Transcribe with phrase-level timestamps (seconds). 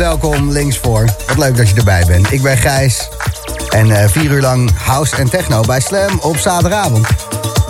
[0.00, 1.04] welkom linksvoor.
[1.26, 2.32] Wat leuk dat je erbij bent.
[2.32, 3.08] Ik ben Gijs.
[3.68, 7.06] En eh, vier uur lang house en techno bij Slam op zaterdagavond.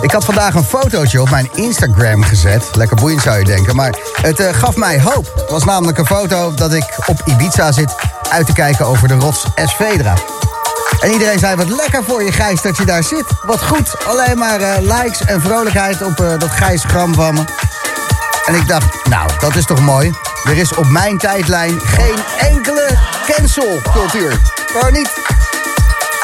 [0.00, 2.64] Ik had vandaag een fotootje op mijn Instagram gezet.
[2.74, 5.32] Lekker boeiend zou je denken, maar het eh, gaf mij hoop.
[5.34, 7.94] Het was namelijk een foto dat ik op Ibiza zit
[8.30, 10.14] uit te kijken over de rots Esvedra.
[11.00, 13.26] En iedereen zei, wat lekker voor je Gijs dat je daar zit.
[13.46, 17.44] Wat goed, alleen maar eh, likes en vrolijkheid op dat Gijs gram van me.
[18.46, 20.12] En ik dacht, nou, dat is toch mooi.
[20.44, 24.40] Er is op mijn tijdlijn geen enkele cancelcultuur.
[24.72, 25.10] Waarom niet?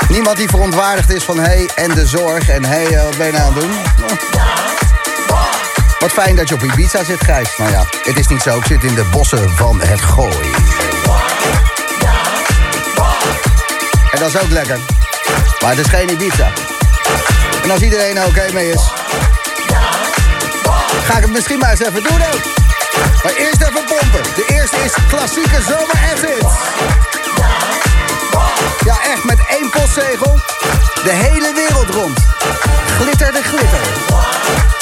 [0.09, 3.27] Niemand die verontwaardigd is van hé, hey, en de zorg en hé, hey, wat ben
[3.27, 3.73] je nou aan het doen?
[5.99, 7.57] Wat fijn dat je op Ibiza zit, Gijs.
[7.57, 8.57] Nou ja, het is niet zo.
[8.57, 10.51] Ik zit in de bossen van het Gooi.
[14.11, 14.79] En dat is ook lekker.
[15.61, 16.51] Maar het is geen Ibiza.
[17.63, 18.83] En als iedereen er oké mee is...
[21.05, 22.41] ga ik het misschien maar eens even doen ook.
[23.23, 23.86] Maar eerst even
[24.23, 26.55] De eerste is klassieke zomer hits.
[28.85, 30.41] Ja, echt met één postzegel.
[31.05, 32.19] De hele wereld rond.
[32.99, 34.76] Glitter de glitter.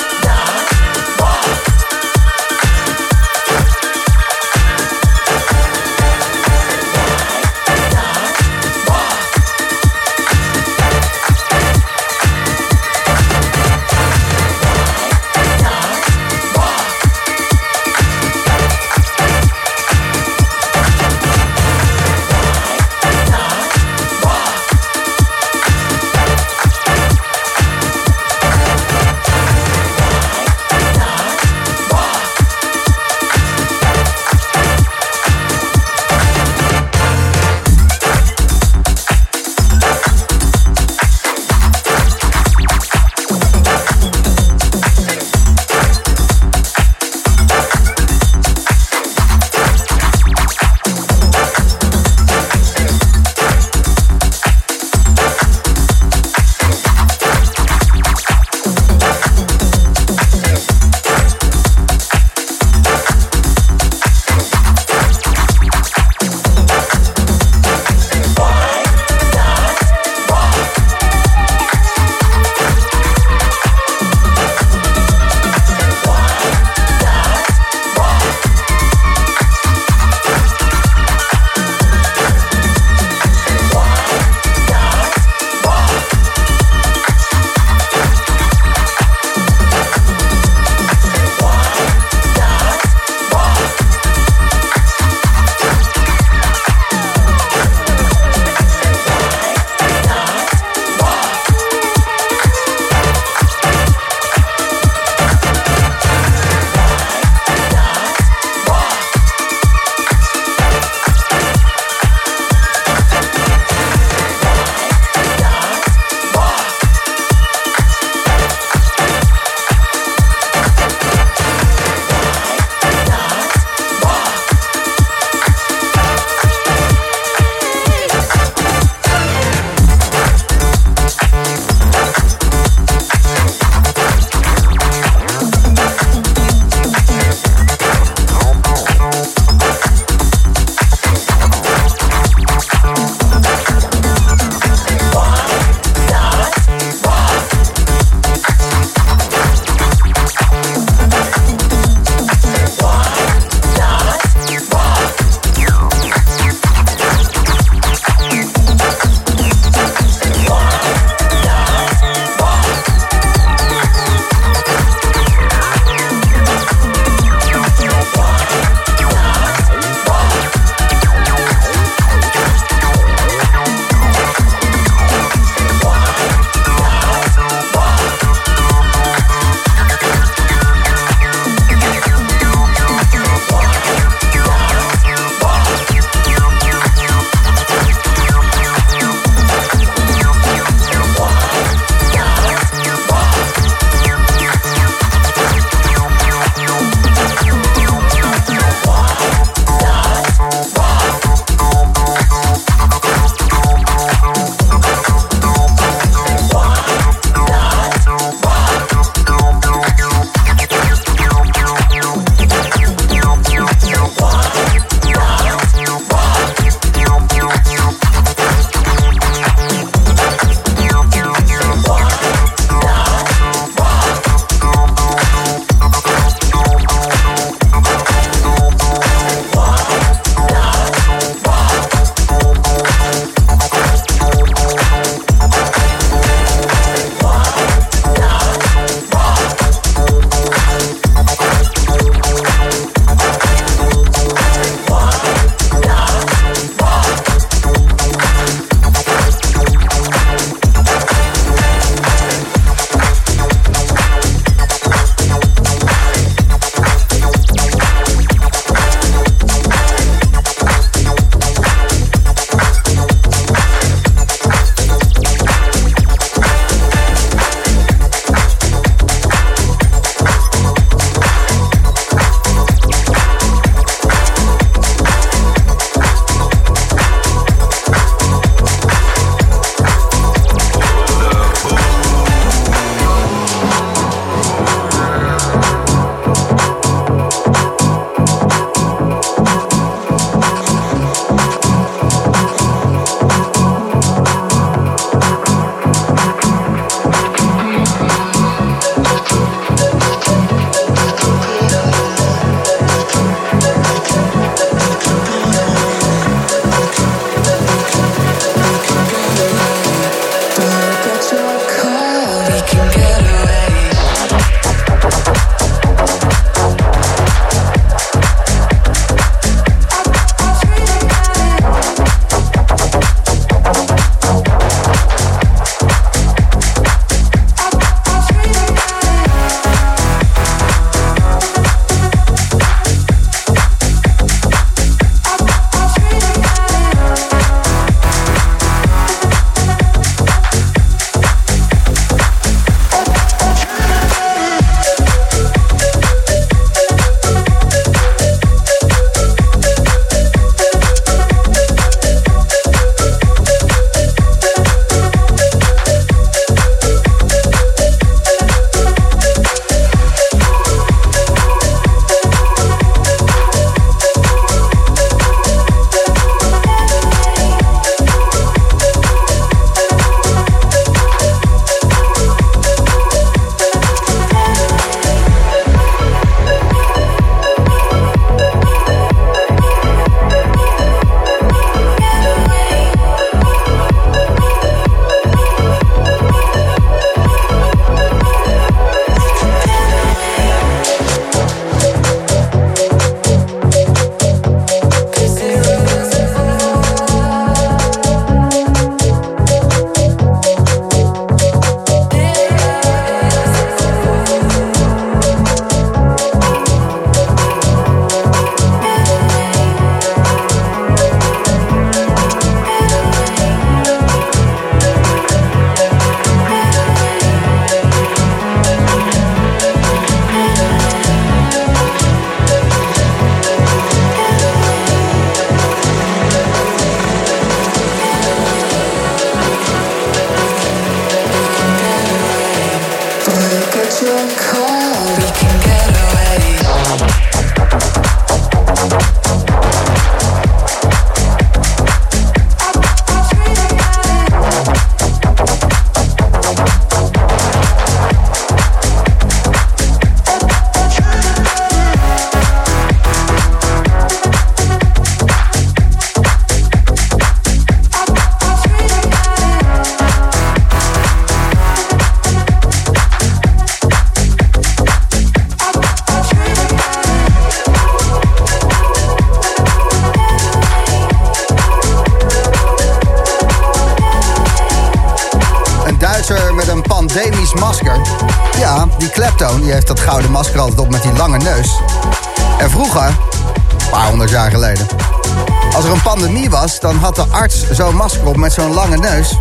[486.84, 489.38] Dan had de arts zo'n masker op met zo'n lange neus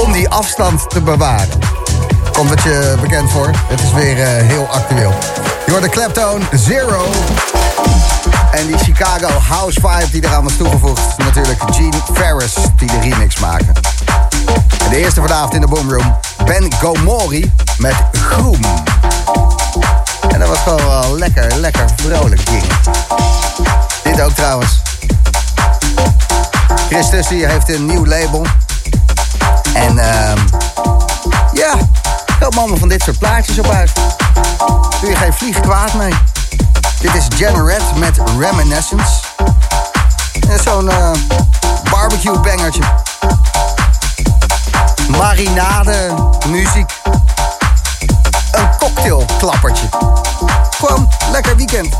[0.00, 1.48] om die afstand te bewaren.
[2.32, 3.50] Komt het je bekend voor?
[3.68, 5.14] Het is weer uh, heel actueel.
[5.66, 7.04] Je hoort de Claptone Zero.
[8.50, 11.18] En die Chicago House Vibe die eraan was toegevoegd.
[11.18, 13.72] Natuurlijk Gene Ferris die de remix maken.
[14.84, 16.16] En de eerste vanavond in de Boomroom.
[16.44, 18.60] Ben Gomori met Groom.
[20.28, 22.64] En dat was gewoon wel lekker, lekker vrolijk ding.
[24.02, 24.85] Dit ook trouwens.
[26.88, 28.46] Christus heeft een nieuw label.
[29.74, 30.32] En uh,
[31.52, 31.74] ja,
[32.38, 33.90] help allemaal van dit soort plaatjes op uit.
[35.00, 36.14] Doe je geen vlieg kwaad mee.
[37.00, 39.20] Dit is Generate met Reminiscence.
[40.48, 41.10] En zo'n uh,
[41.90, 42.82] barbecue bangertje.
[45.08, 46.14] Marinade,
[46.48, 46.90] muziek.
[48.52, 49.86] Een cocktailklappertje.
[50.78, 51.94] Gewoon lekker weekend.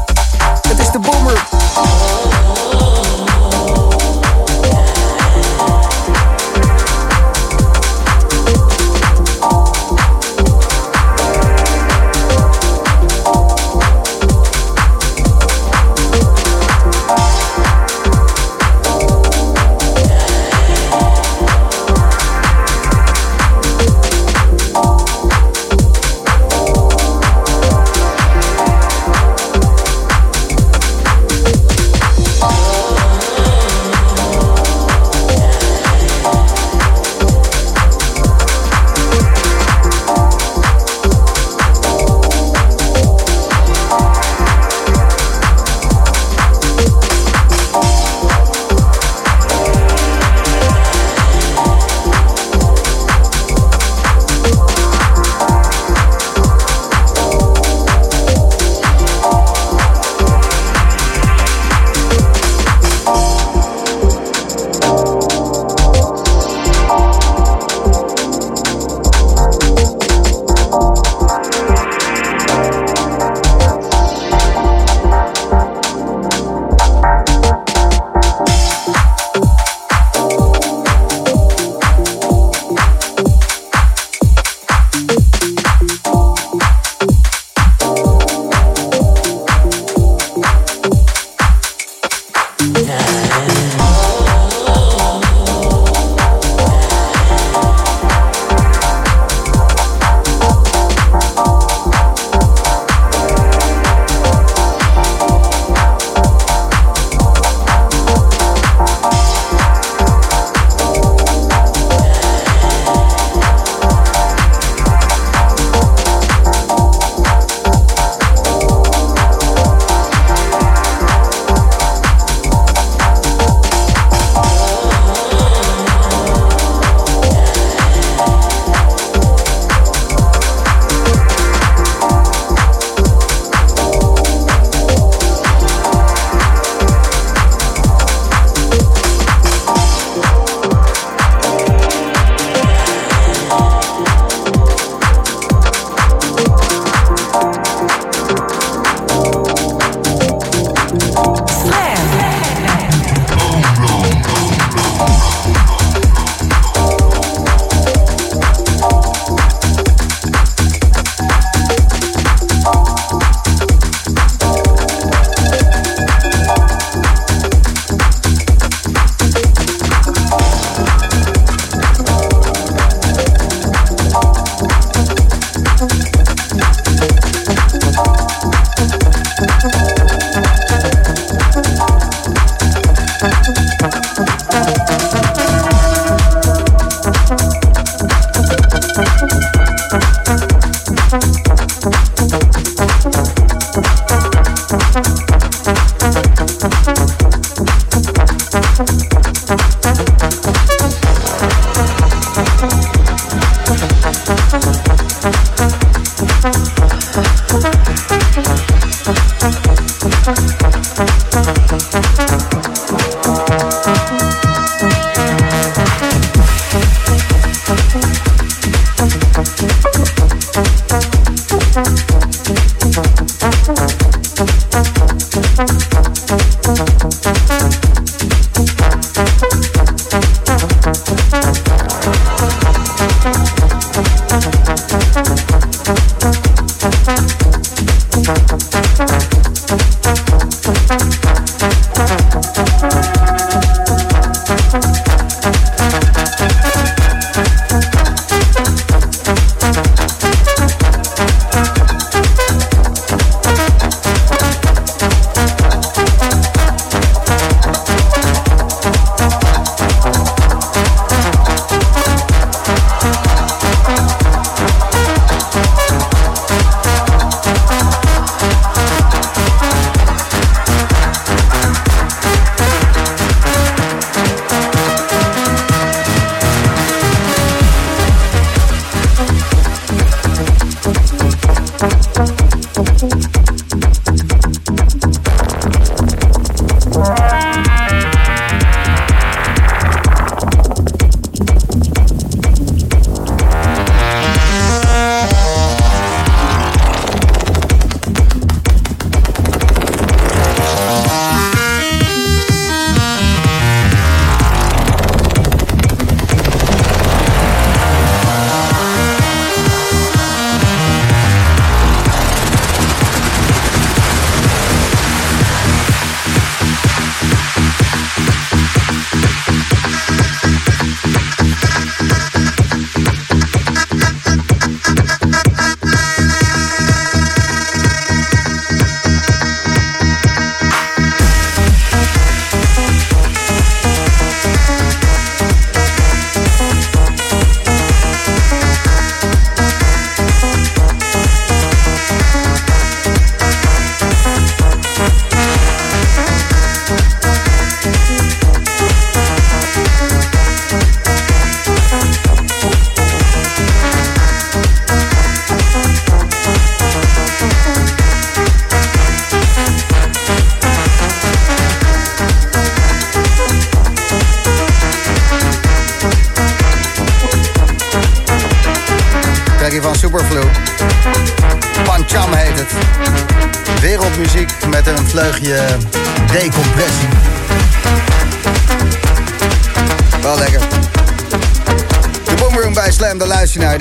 [0.69, 1.45] Het is de Boomer.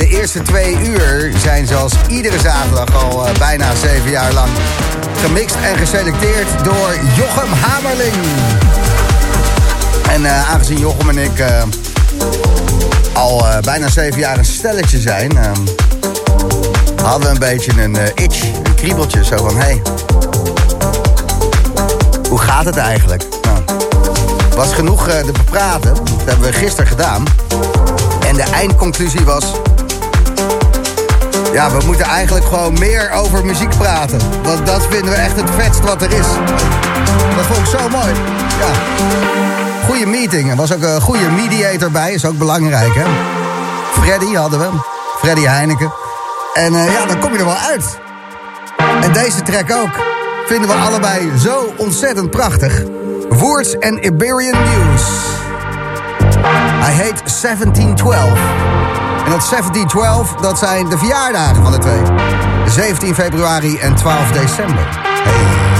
[0.07, 4.49] Eerste twee uur zijn zoals iedere zaterdag al uh, bijna zeven jaar lang
[5.21, 8.15] gemixt en geselecteerd door Jochem Hamerling.
[10.09, 11.63] En uh, aangezien Jochem en ik uh,
[13.13, 15.37] al bijna zeven jaar een stelletje zijn,
[17.03, 19.24] hadden we een beetje een itch, een kriebeltje.
[19.24, 19.81] Zo van, hey,
[22.29, 23.24] hoe gaat het eigenlijk?
[23.42, 23.64] Nou,
[24.55, 25.94] was genoeg te bepraten.
[25.94, 27.24] Dat hebben we gisteren gedaan.
[28.27, 29.51] En de eindconclusie was...
[31.53, 34.20] Ja, we moeten eigenlijk gewoon meer over muziek praten.
[34.44, 36.27] Want dat vinden we echt het vetst wat er is.
[37.35, 38.14] Dat vond ik zo mooi.
[38.59, 38.70] Ja.
[39.88, 40.50] Goede meeting.
[40.50, 42.14] Er was ook een goede mediator bij.
[42.14, 43.05] Is ook belangrijk, hè?
[44.01, 44.70] Freddy hadden we.
[45.18, 45.94] Freddy Heineken.
[46.53, 48.00] En uh, ja, dan kom je er wel uit.
[49.01, 50.14] En deze track ook.
[50.46, 52.84] Vinden we allebei zo ontzettend prachtig.
[53.29, 55.03] Woords en Iberian News.
[56.90, 58.27] I hate 1712.
[59.25, 62.01] En dat 1712, dat zijn de verjaardagen van de twee.
[62.68, 64.88] 17 februari en 12 december.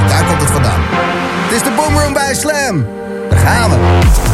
[0.08, 0.80] daar komt het vandaan.
[0.82, 2.86] Het is de Boomroom bij Slam.
[3.30, 4.25] Daar gaan we.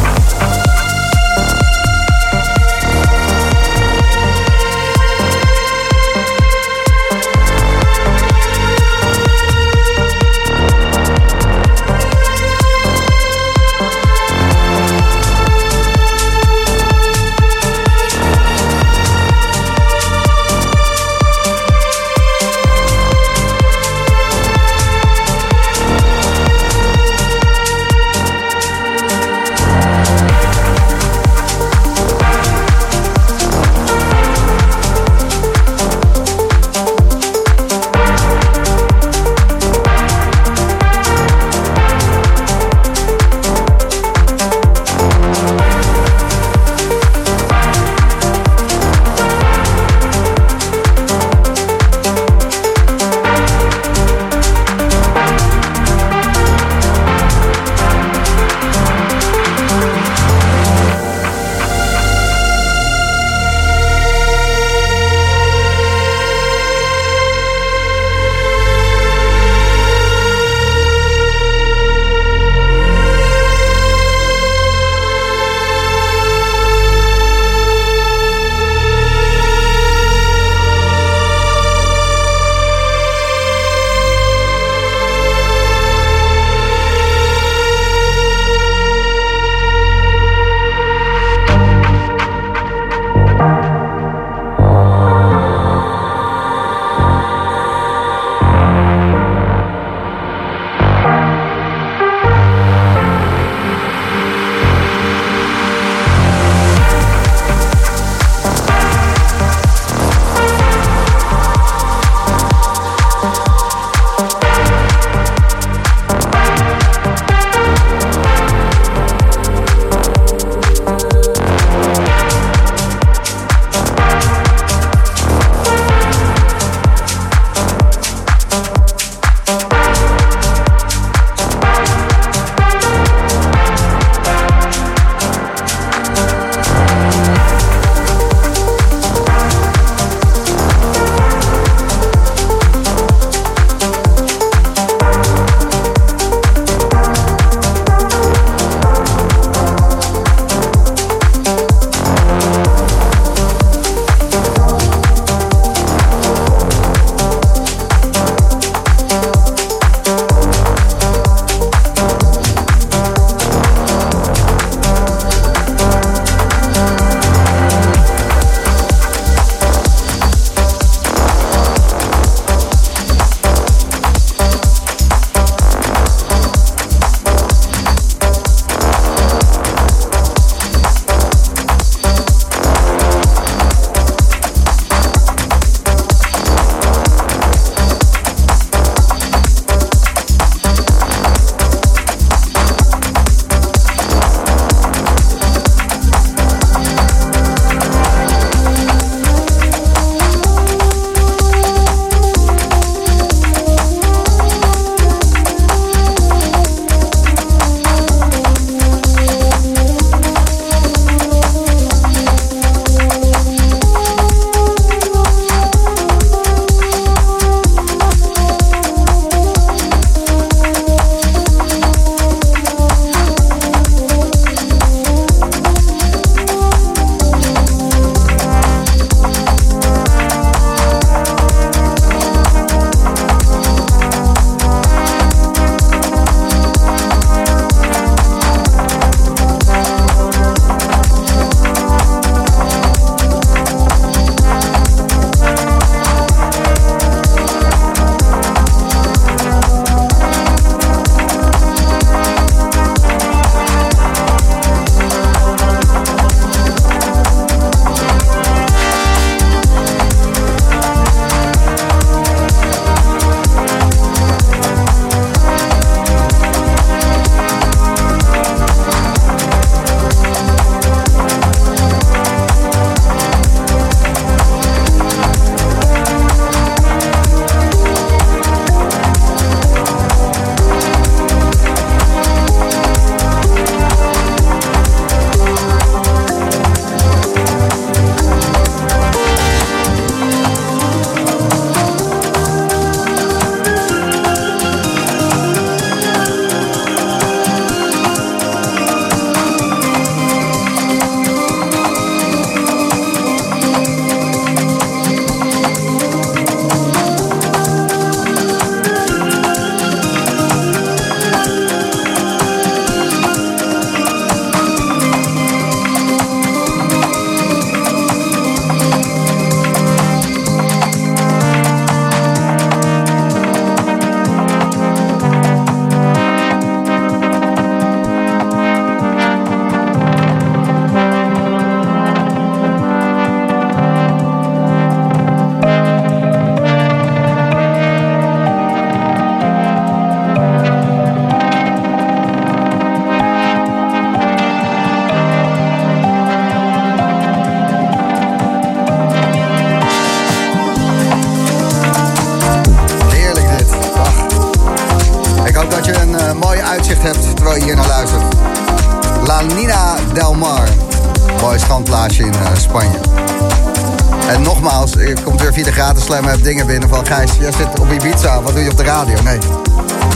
[366.52, 367.06] Dingen binnen van...
[367.06, 369.22] Gijs, jij zit op Ibiza, wat doe je op de radio?
[369.22, 369.38] Nee,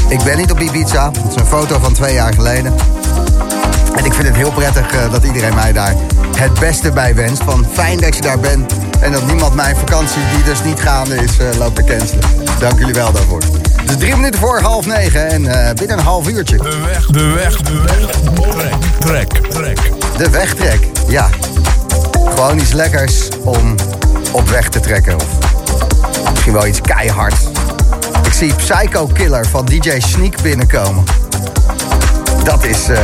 [0.09, 1.11] ik ben niet op Ibiza.
[1.11, 2.75] Het is een foto van twee jaar geleden.
[3.97, 5.95] En ik vind het heel prettig uh, dat iedereen mij daar
[6.37, 7.43] het beste bij wenst.
[7.43, 8.73] Van fijn dat je daar bent.
[9.01, 12.25] En dat niemand mijn vakantie, die dus niet gaande is, uh, loopt te cancelen.
[12.59, 13.43] Dank jullie wel daarvoor.
[13.77, 16.57] Het is drie minuten voor half negen en uh, binnen een half uurtje.
[16.57, 18.09] De weg, de weg, de weg.
[18.99, 19.93] Trek, trek, trek.
[20.17, 21.29] De wegtrek, ja.
[22.29, 23.75] Gewoon iets lekkers om
[24.33, 25.15] op weg te trekken.
[25.15, 25.46] Of
[26.53, 27.41] wel iets keihards.
[28.25, 31.05] Ik zie Psycho Killer van DJ Sneak binnenkomen.
[32.45, 32.99] Dat is uh,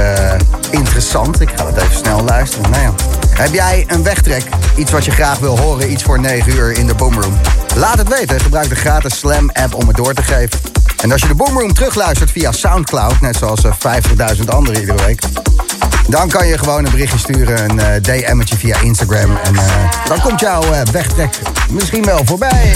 [0.71, 1.41] interessant.
[1.41, 2.71] Ik ga het even snel luisteren.
[2.71, 2.95] Nou.
[3.29, 4.45] Heb jij een wegtrek?
[4.77, 5.91] Iets wat je graag wil horen?
[5.91, 7.39] Iets voor 9 uur in de Boomroom?
[7.77, 8.41] Laat het weten.
[8.41, 10.61] Gebruik de gratis Slam-app om het door te geven.
[11.03, 13.21] En als je de Boomroom terugluistert via Soundcloud...
[13.21, 15.23] net zoals 50.000 anderen iedere week...
[16.09, 19.37] dan kan je gewoon een berichtje sturen, een uh, DM'tje via Instagram...
[19.43, 19.55] en
[20.09, 21.39] dan komt jouw wegtrek
[21.71, 22.75] misschien wel voorbij.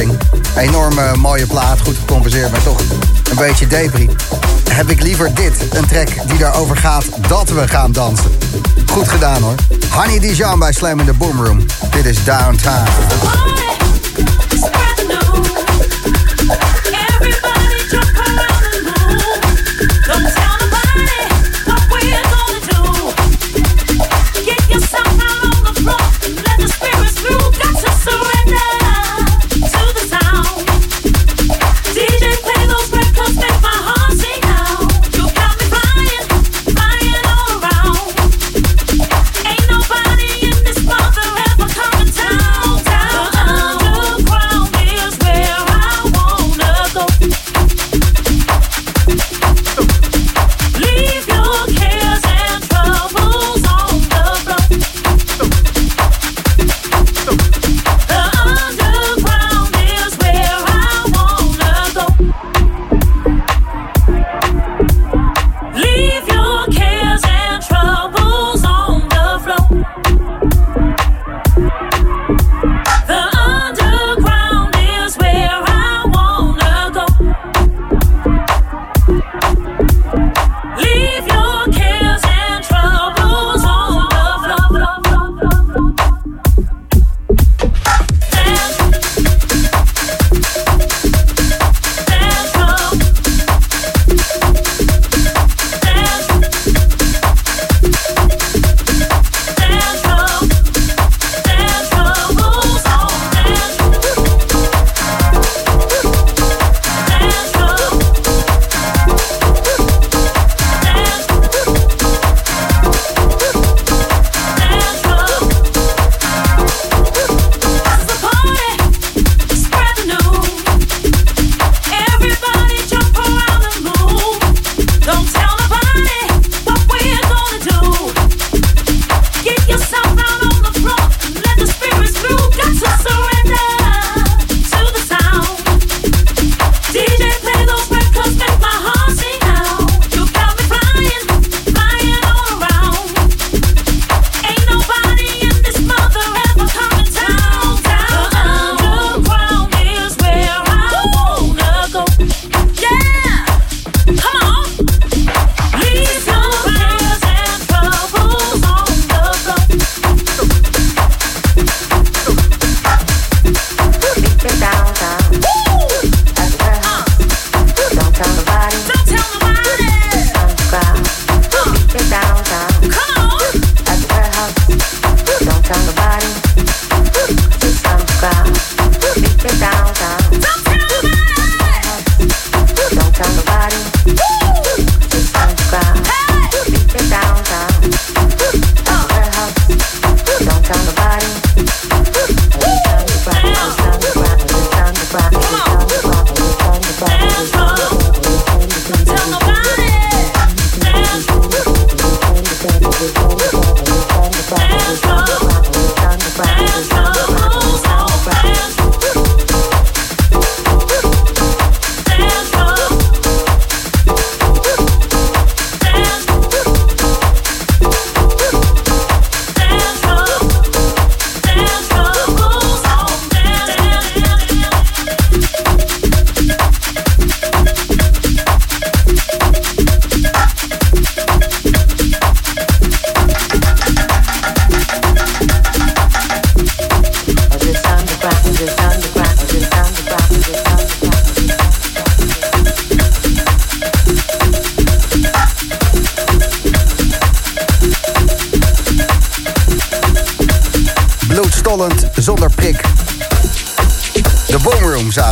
[0.00, 0.18] Dancing.
[0.56, 2.80] Enorme mooie plaat, goed gecompenseerd, maar toch
[3.30, 4.08] een beetje debris.
[4.72, 8.30] Heb ik liever dit, een track die daarover gaat dat we gaan dansen.
[8.92, 9.54] Goed gedaan hoor.
[9.90, 11.66] Honey Dijon bij Slam in the Boom Room.
[11.90, 12.84] Dit is Downtown.
[12.84, 13.44] Down,
[17.40, 18.38] down,
[20.06, 20.39] down,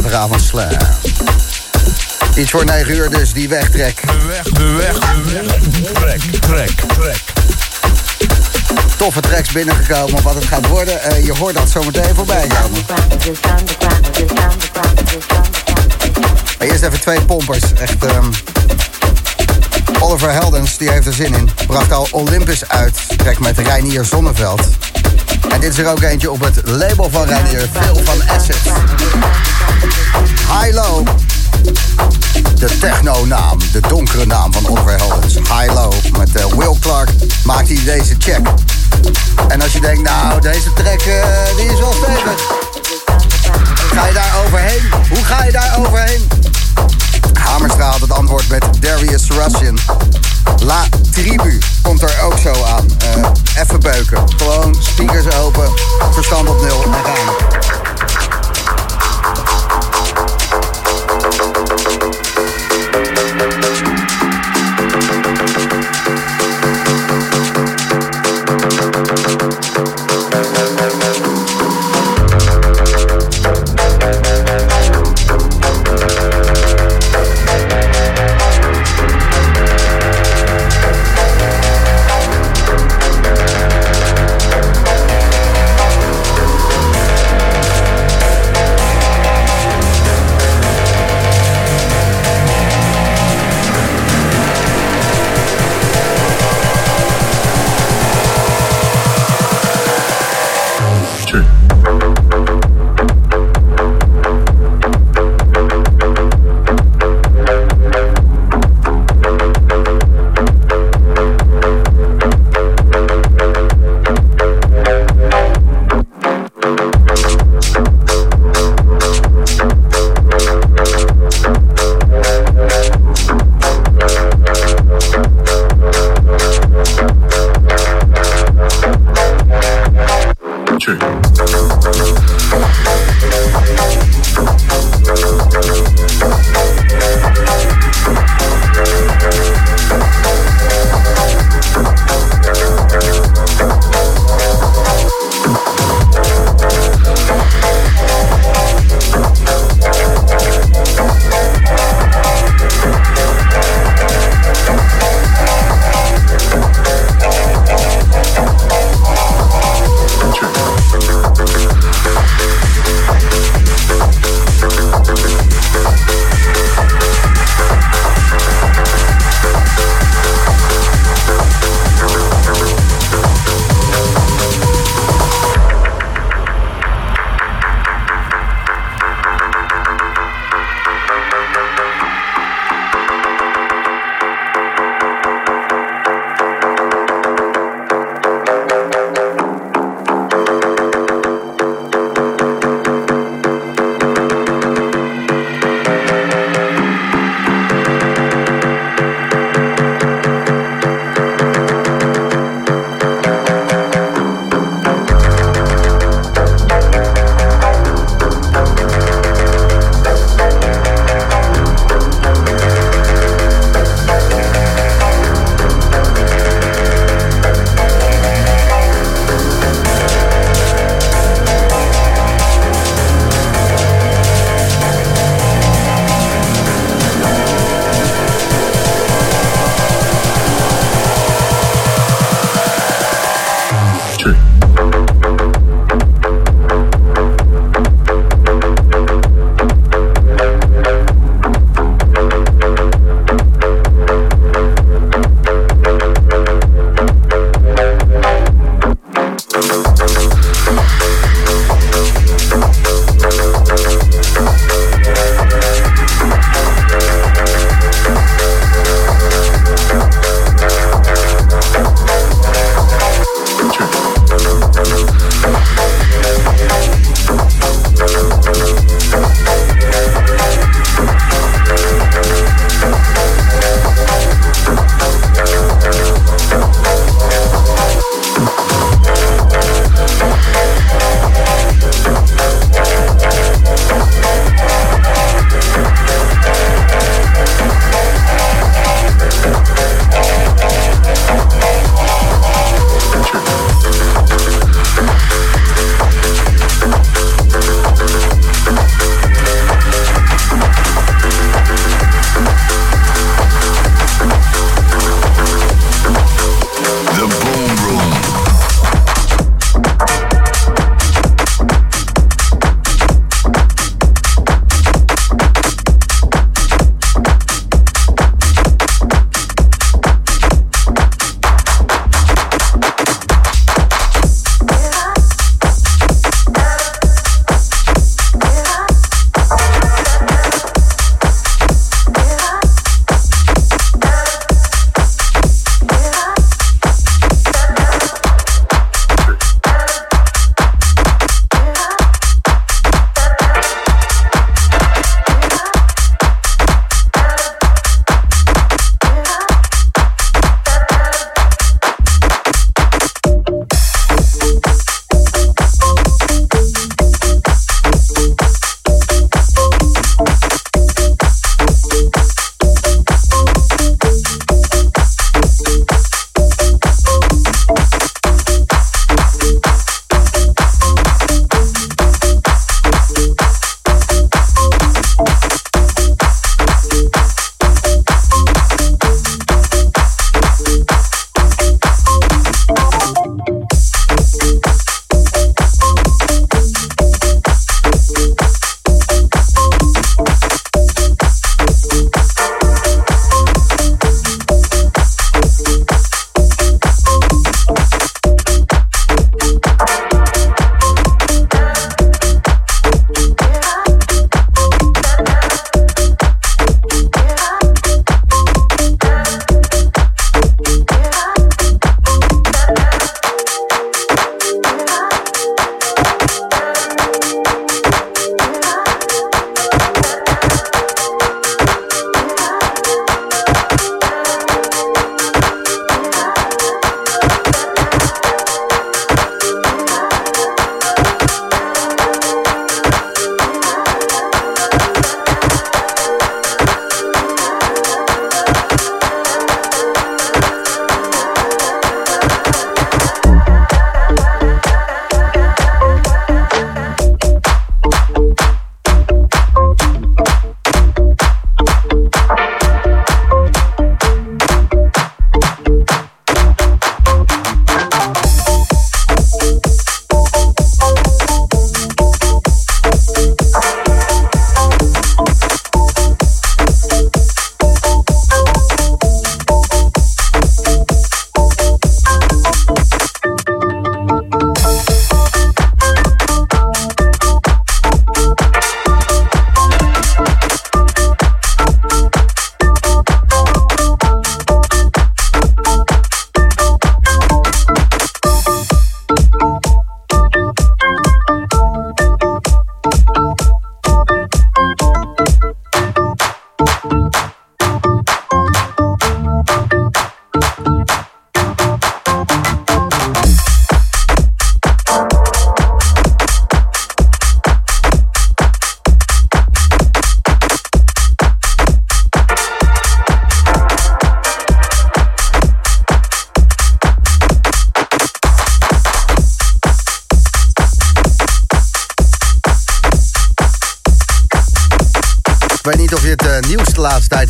[0.09, 0.69] zaterdagavond slam.
[2.35, 4.01] Iets voor 9 uur dus, die wegtrek.
[4.07, 5.93] De weg, de weg, de weg.
[5.93, 7.23] Trek, trek, trek.
[8.97, 11.01] Toffe tracks binnengekomen wat het gaat worden.
[11.11, 12.85] Uh, je hoort dat zometeen voorbij komen.
[16.59, 17.73] Maar eerst even twee pompers.
[17.73, 18.31] Echt, um,
[20.01, 21.51] Oliver Heldens, die heeft er zin in.
[21.67, 22.99] Bracht al Olympus uit.
[23.17, 24.61] Trek met Reinier Zonneveld.
[25.49, 27.69] En dit is er ook eentje op het label van Reinier.
[27.73, 28.59] Veel van Assets.
[30.61, 31.07] High Low.
[32.55, 35.35] De techno-naam, de donkere naam van Oliver Heldens.
[35.35, 35.93] High Low.
[36.19, 37.11] Met uh, Will Clark
[37.45, 38.47] maakt hij deze check.
[39.49, 41.25] En als je denkt, nou, deze track uh,
[41.57, 42.41] die is wel stevig.
[43.95, 44.83] Ga je daar overheen?
[45.09, 46.29] Hoe ga je daar overheen?
[47.33, 49.79] Hamerstra had het antwoord met Darius Russian.
[50.63, 52.87] La Tribu komt er ook zo aan.
[53.17, 53.27] Uh,
[53.63, 54.25] even beuken.
[54.37, 55.71] Gewoon speakers open,
[56.13, 57.78] verstand op nul en gaan.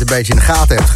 [0.09, 0.88] Beetje in de gaten hebt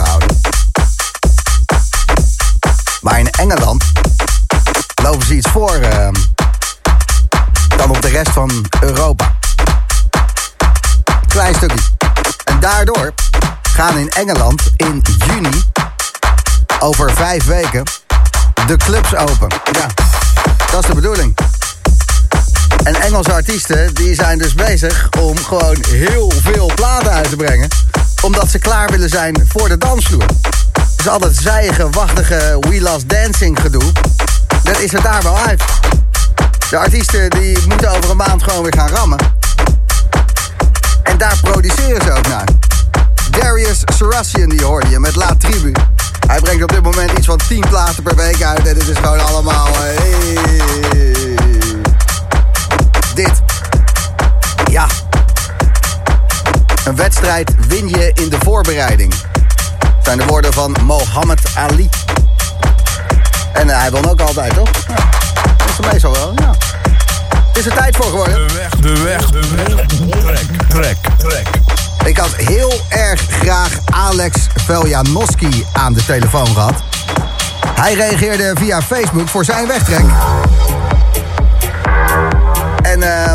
[31.13, 33.91] al dat zijige, wachtige We Last Dancing gedoe,
[34.63, 35.63] dat is het daar wel uit.
[36.69, 39.17] De artiesten die moeten over een maand gewoon weer gaan rammen.
[41.03, 42.47] En daar produceren ze ook naar.
[43.29, 45.71] Darius Sarasian, die hoorde je met La Tribu.
[46.27, 48.67] Hij brengt op dit moment iets van 10 platen per week uit.
[48.67, 49.67] En het is gewoon allemaal...
[49.71, 50.37] Hey.
[53.15, 53.41] Dit.
[54.71, 54.87] Ja.
[56.85, 59.13] Een wedstrijd win je in de voorbereiding.
[60.03, 61.89] Zijn de woorden van Mohammed Ali.
[63.53, 64.69] En uh, hij won ook altijd, toch?
[64.87, 64.95] Ja.
[65.57, 66.55] Dat is meestal wel, ja.
[67.53, 68.47] Is er tijd voor geworden?
[68.47, 69.85] De weg, de weg, de weg.
[70.23, 71.47] Trek, trek, trek.
[72.05, 76.73] Ik had heel erg graag Alex Veljanoski aan de telefoon gehad.
[77.75, 80.05] Hij reageerde via Facebook voor zijn wegtrek.
[82.81, 83.31] En uh,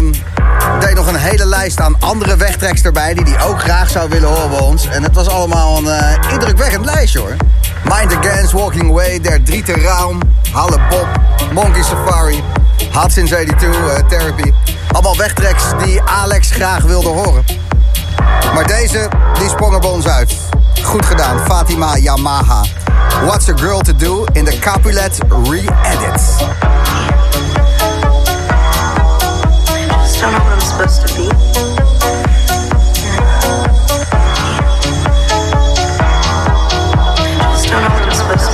[0.81, 3.14] deed nog een hele lijst aan andere wegtreks erbij...
[3.14, 4.87] die hij ook graag zou willen horen bij ons.
[4.87, 7.37] En het was allemaal een uh, indrukwekkend lijstje, hoor.
[7.85, 10.20] Mind Against, Walking Away, Der Driete Raum,
[10.53, 11.09] Halle Bob,
[11.53, 12.43] Monkey Safari...
[13.09, 14.53] Since 82, uh, Therapy.
[14.93, 17.45] Allemaal wegtreks die Alex graag wilde horen.
[18.55, 19.09] Maar deze,
[19.39, 20.37] die sprong er bij ons uit.
[20.83, 22.64] Goed gedaan, Fatima Yamaha.
[23.24, 26.20] What's a Girl to Do in de Capulet Re-Edit.
[30.21, 31.29] don't know where I'm supposed to be.
[37.31, 38.47] I just don't know what I'm supposed to be.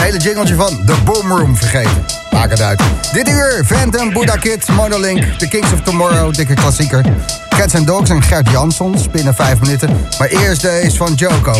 [0.00, 2.04] Hele jingletje van The Boom Room vergeten.
[2.30, 2.80] Maak het uit.
[3.12, 7.04] Dit uur, Phantom, Buddha Kid, Monolink, The Kings of Tomorrow, dikke klassieker.
[7.48, 9.90] Cats and Dogs en Gert Jansons binnen vijf minuten.
[10.18, 11.54] Maar eerst deze van Joko.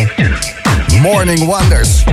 [1.01, 2.03] Morning Wonders.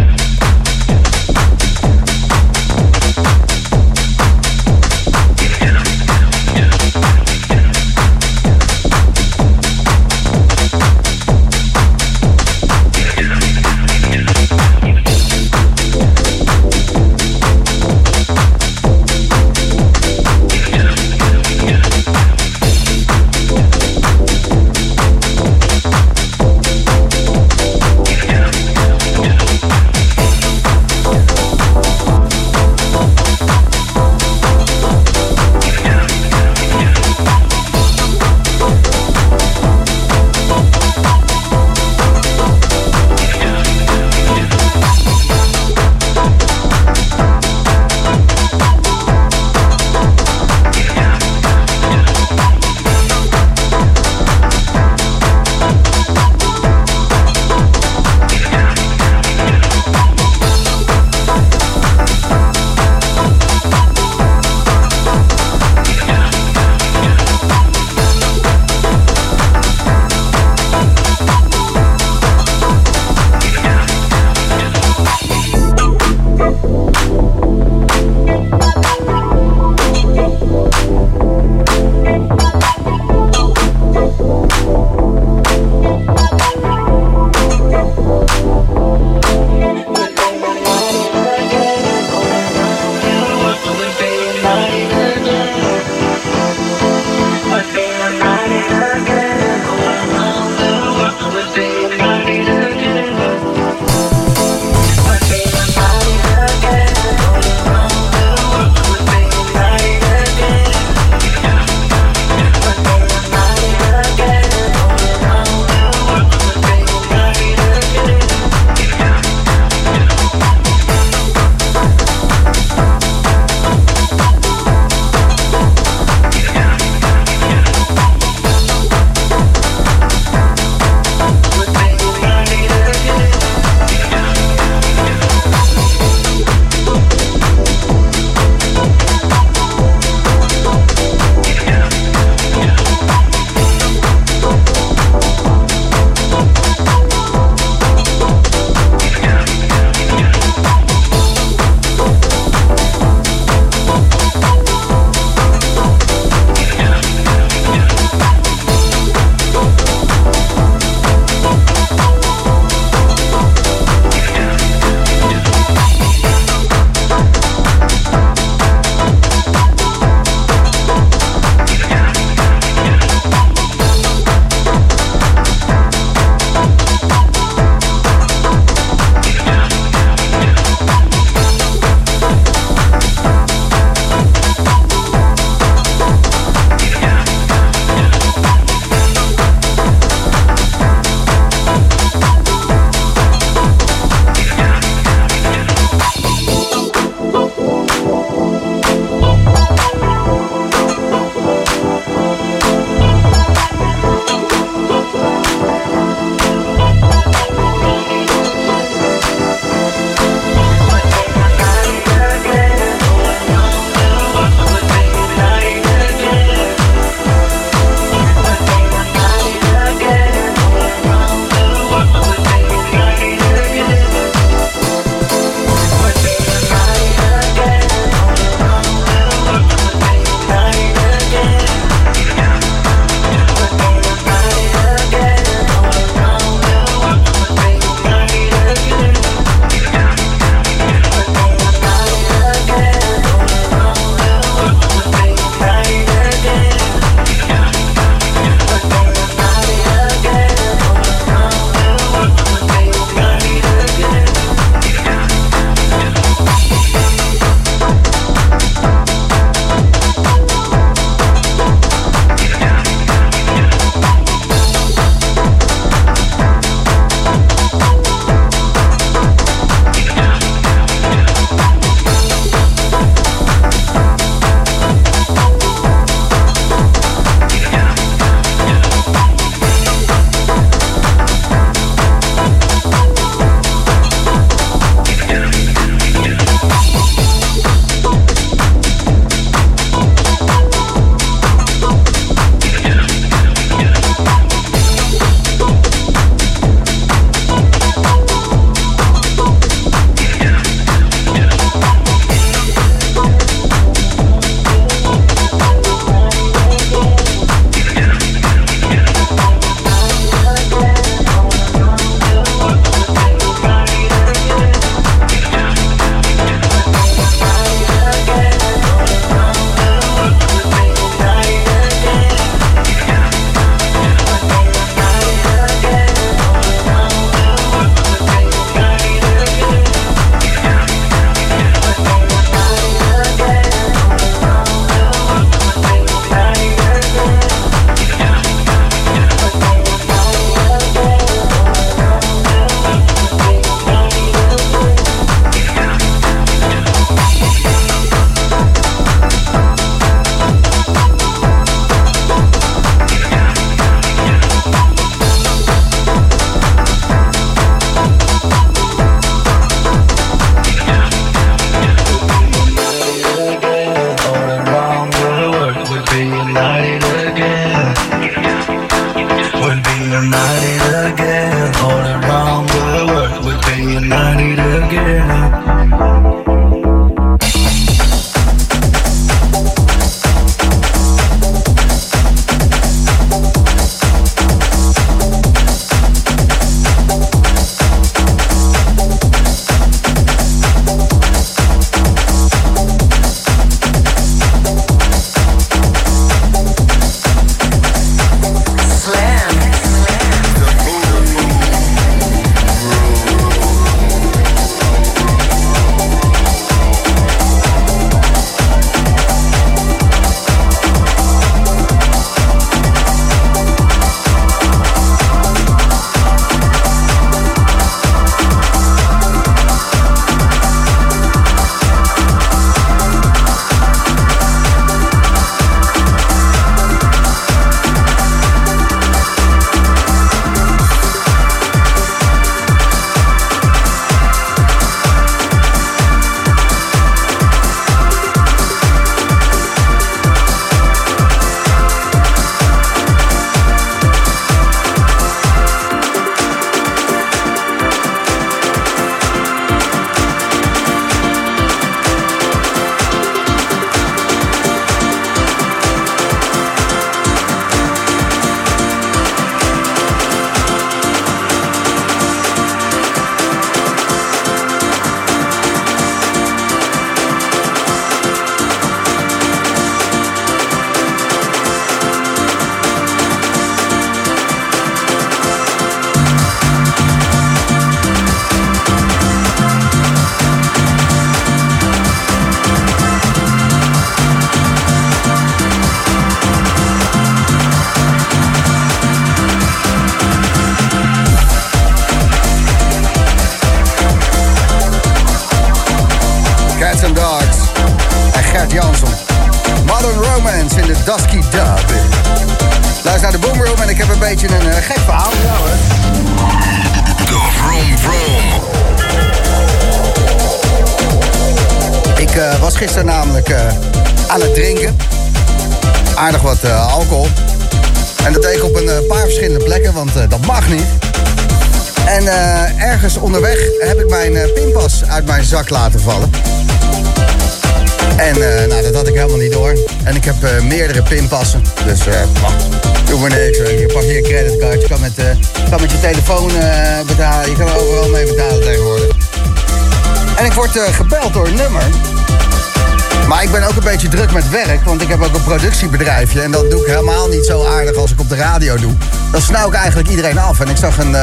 [545.88, 546.40] Productiebedrijfje.
[546.40, 548.92] En dat doe ik helemaal niet zo aardig als ik op de radio doe.
[549.32, 550.60] Dan snauw ik eigenlijk iedereen af.
[550.60, 551.16] En ik zag een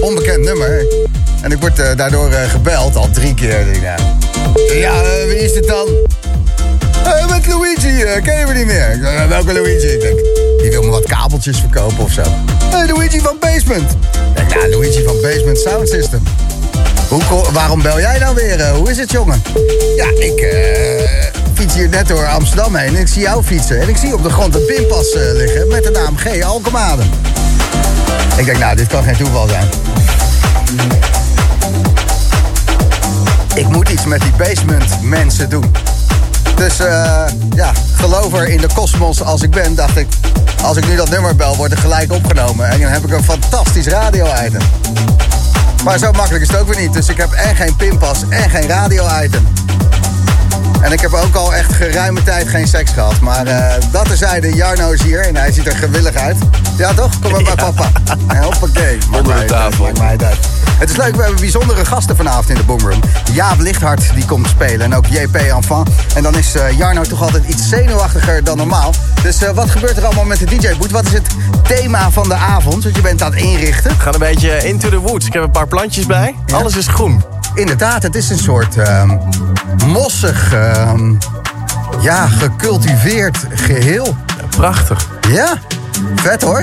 [0.00, 0.86] onbekend nummer.
[1.42, 3.80] En ik word daardoor gebeld, al drie keer.
[3.82, 3.96] Ja,
[4.72, 4.92] ja
[5.26, 5.86] wie is dit dan?
[7.28, 8.98] Met Luigi, ken je me niet meer?
[9.28, 9.98] Welke Luigi?
[9.98, 10.18] Denk,
[10.58, 12.22] die wil me wat kabeltjes verkopen of zo.
[12.70, 13.96] Luigi van Basement.
[14.34, 16.22] Denk, nou, Luigi van Basement Sound System.
[17.08, 17.22] Hoe,
[17.52, 18.68] waarom bel jij nou weer?
[18.68, 19.42] hoe is het, jongen?
[19.96, 20.40] Ja, ik
[21.54, 23.80] fiets hier net door Amsterdam heen en ik zie jou fietsen.
[23.80, 26.42] En ik zie op de grond een pinpas liggen met de naam G.
[26.42, 27.02] Alkemade.
[28.36, 29.68] Ik denk, nou, dit kan geen toeval zijn.
[33.54, 35.72] Ik moet iets met die basement mensen doen.
[36.56, 36.86] Dus uh,
[37.54, 40.06] ja, gelover in de kosmos als ik ben, dacht ik...
[40.62, 42.70] als ik nu dat nummer bel, wordt er gelijk opgenomen.
[42.70, 44.62] En dan heb ik een fantastisch radio-item.
[45.84, 46.92] Maar zo makkelijk is het ook weer niet.
[46.92, 49.53] Dus ik heb en geen pinpas en geen radio-item.
[50.84, 53.20] En ik heb ook al echt geruime tijd geen seks gehad.
[53.20, 56.36] Maar uh, dat terzijde, Jarno is hier en hij ziet er gewillig uit.
[56.76, 57.18] Ja toch?
[57.20, 57.90] Kom maar bij papa.
[58.42, 58.98] Hoppakee.
[59.16, 59.84] Onder de tafel.
[59.84, 60.36] Maakt mij uit.
[60.78, 63.00] Het is leuk, we hebben bijzondere gasten vanavond in de Boomroom.
[63.32, 65.90] Jaap Lichthart die komt spelen en ook JP Enfant.
[66.14, 68.92] En dan is uh, Jarno toch altijd iets zenuwachtiger dan normaal.
[69.22, 70.90] Dus uh, wat gebeurt er allemaal met de DJ-boot?
[70.90, 71.26] Wat is het
[71.62, 72.82] thema van de avond?
[72.82, 73.90] Want je bent aan het inrichten.
[73.90, 75.26] We gaan een beetje into the woods.
[75.26, 76.34] Ik heb een paar plantjes bij.
[76.46, 76.56] Ja.
[76.56, 77.33] Alles is groen.
[77.54, 79.10] Inderdaad, het is een soort uh,
[79.86, 81.14] mossig, ehm,
[82.00, 84.16] ja, gecultiveerd geheel.
[84.56, 85.08] Prachtig.
[85.28, 85.58] Ja,
[86.14, 86.62] vet hoor.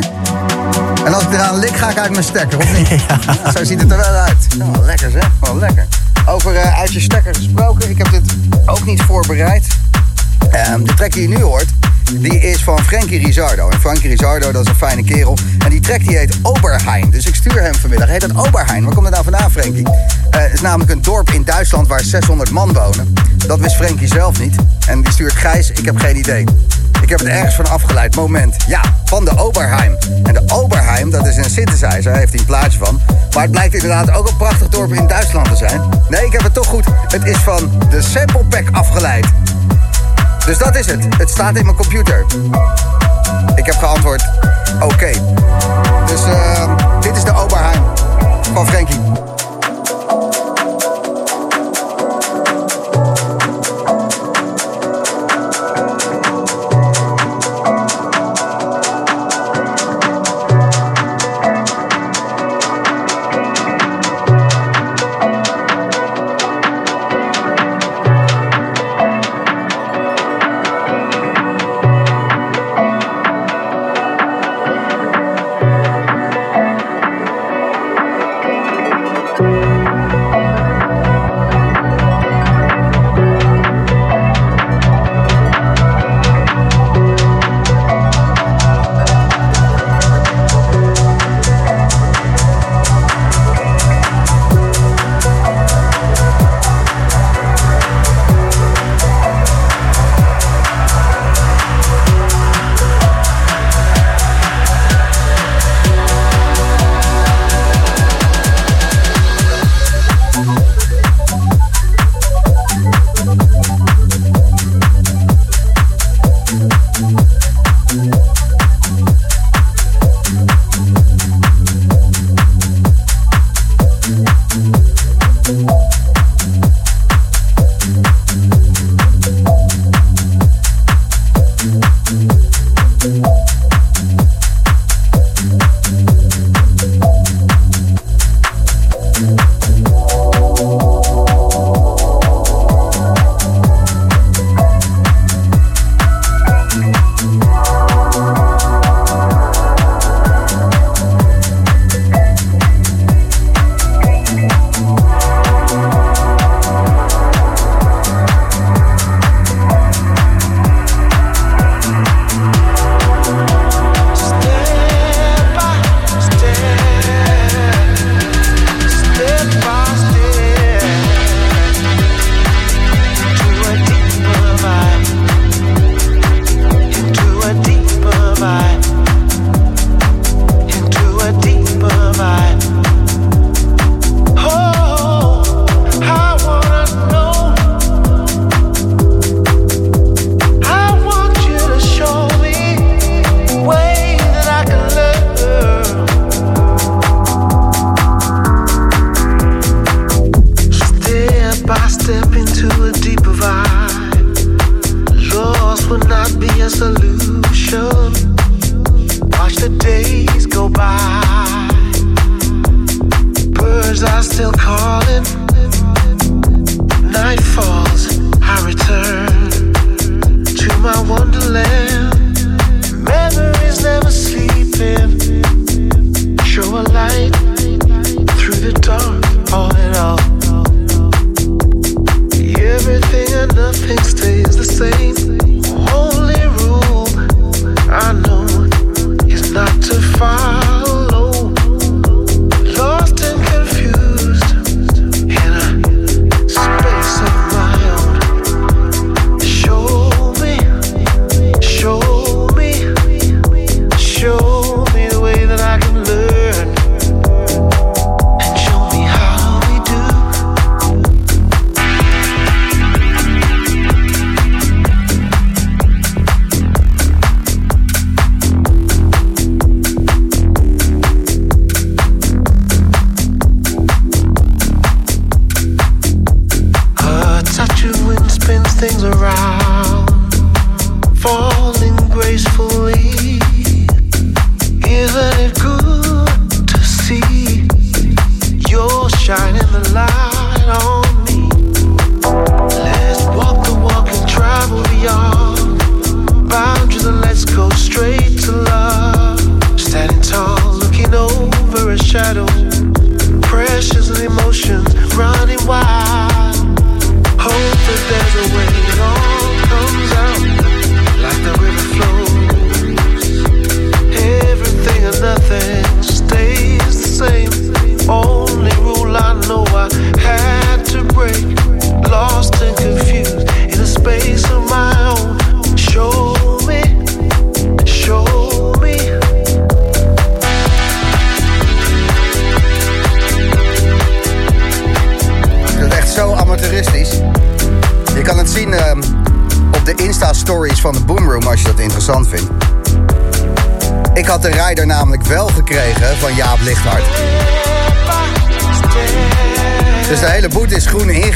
[1.05, 2.87] En als ik eraan lik, ga ik uit mijn stekker, of niet?
[3.07, 3.51] ja.
[3.51, 4.47] zo ziet het er wel uit.
[4.61, 5.87] Oh, lekker zeg, wel lekker.
[6.25, 8.33] Over uh, uit je stekker gesproken, ik heb dit
[8.65, 9.67] ook niet voorbereid.
[10.43, 11.65] Um, de track die je nu hoort,
[12.13, 13.69] die is van Frankie Rizardo.
[13.69, 15.37] En Frankie Rizardo, dat is een fijne kerel.
[15.63, 17.09] En die track die heet Oberheim.
[17.09, 18.09] Dus ik stuur hem vanmiddag.
[18.09, 18.83] Heet dat Oberheim?
[18.83, 19.87] Waar komt het nou vandaan, Frankie?
[19.87, 19.95] Uh,
[20.29, 23.13] het is namelijk een dorp in Duitsland waar 600 man wonen.
[23.47, 24.55] Dat wist Frankie zelf niet.
[24.87, 26.45] En die stuurt Gijs, ik heb geen idee.
[27.01, 28.15] Ik heb het ergens van afgeleid.
[28.15, 28.55] Moment.
[28.67, 29.97] Ja, van de Oberheim.
[30.23, 32.03] En de Oberheim, dat is een synthesizer.
[32.03, 33.01] Daar heeft hij een plaatje van.
[33.33, 35.81] Maar het blijkt inderdaad ook een prachtig dorp in Duitsland te zijn.
[36.09, 36.85] Nee, ik heb het toch goed.
[37.07, 39.25] Het is van de Sample Pack afgeleid.
[40.45, 41.05] Dus dat is het.
[41.17, 42.25] Het staat in mijn computer.
[43.55, 44.23] Ik heb geantwoord,
[44.79, 45.11] oké.
[46.05, 47.83] Dus uh, dit is de Oberheim
[48.53, 48.99] van Frankie.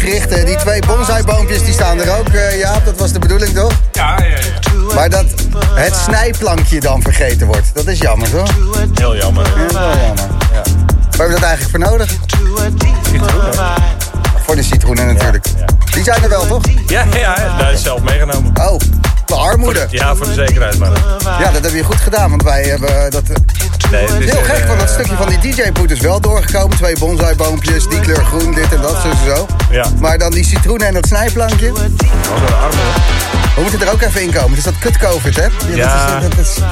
[0.05, 2.85] Eh, Die twee bonsaiboompjes die staan er ook, eh, Jaap.
[2.85, 3.71] Dat was de bedoeling, toch?
[3.91, 4.93] Ja, ja, ja.
[4.95, 5.25] Maar dat
[5.73, 7.71] het snijplankje dan vergeten wordt.
[7.73, 8.49] Dat is jammer, toch?
[8.93, 9.43] Heel jammer.
[9.73, 10.27] Wel jammer.
[10.53, 10.61] Ja.
[11.17, 12.11] Waar hebben we dat eigenlijk voor nodig?
[14.45, 15.45] Voor de citroenen natuurlijk.
[15.93, 16.61] Die zijn er wel, toch?
[16.87, 18.51] Ja, ja, dat is zelf meegenomen.
[18.61, 18.79] Oh,
[19.25, 19.87] de armoede.
[19.89, 20.91] Ja, voor de zekerheid, maar.
[21.39, 23.23] Ja, dat heb je goed gedaan, want wij hebben dat...
[24.03, 26.77] eh, Nee, Heel gek, eh, want dat stukje van die DJ-poet is wel doorgekomen.
[26.77, 29.47] Twee bonsaiboompjes, die kleur groen, dit en dat, zo en zo.
[29.69, 29.85] Ja.
[29.99, 31.71] Maar dan die citroenen en dat snijplankje.
[31.73, 32.79] de armen.
[33.55, 34.55] We moeten er ook even in komen.
[34.55, 35.47] Dus dat kut-covid, hè?
[35.75, 36.19] Ja.
[36.19, 36.65] Dat is, dat is, eh,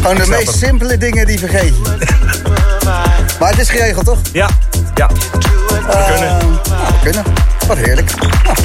[0.00, 0.56] gewoon de meest het.
[0.56, 1.82] simpele dingen die vergeet je.
[3.40, 4.18] maar het is geregeld, toch?
[4.32, 4.48] Ja,
[4.94, 5.08] ja.
[5.08, 6.28] We kunnen.
[6.28, 6.52] Eh, nou,
[6.86, 7.22] we kunnen.
[7.66, 8.10] Wat heerlijk.
[8.18, 8.56] Nou,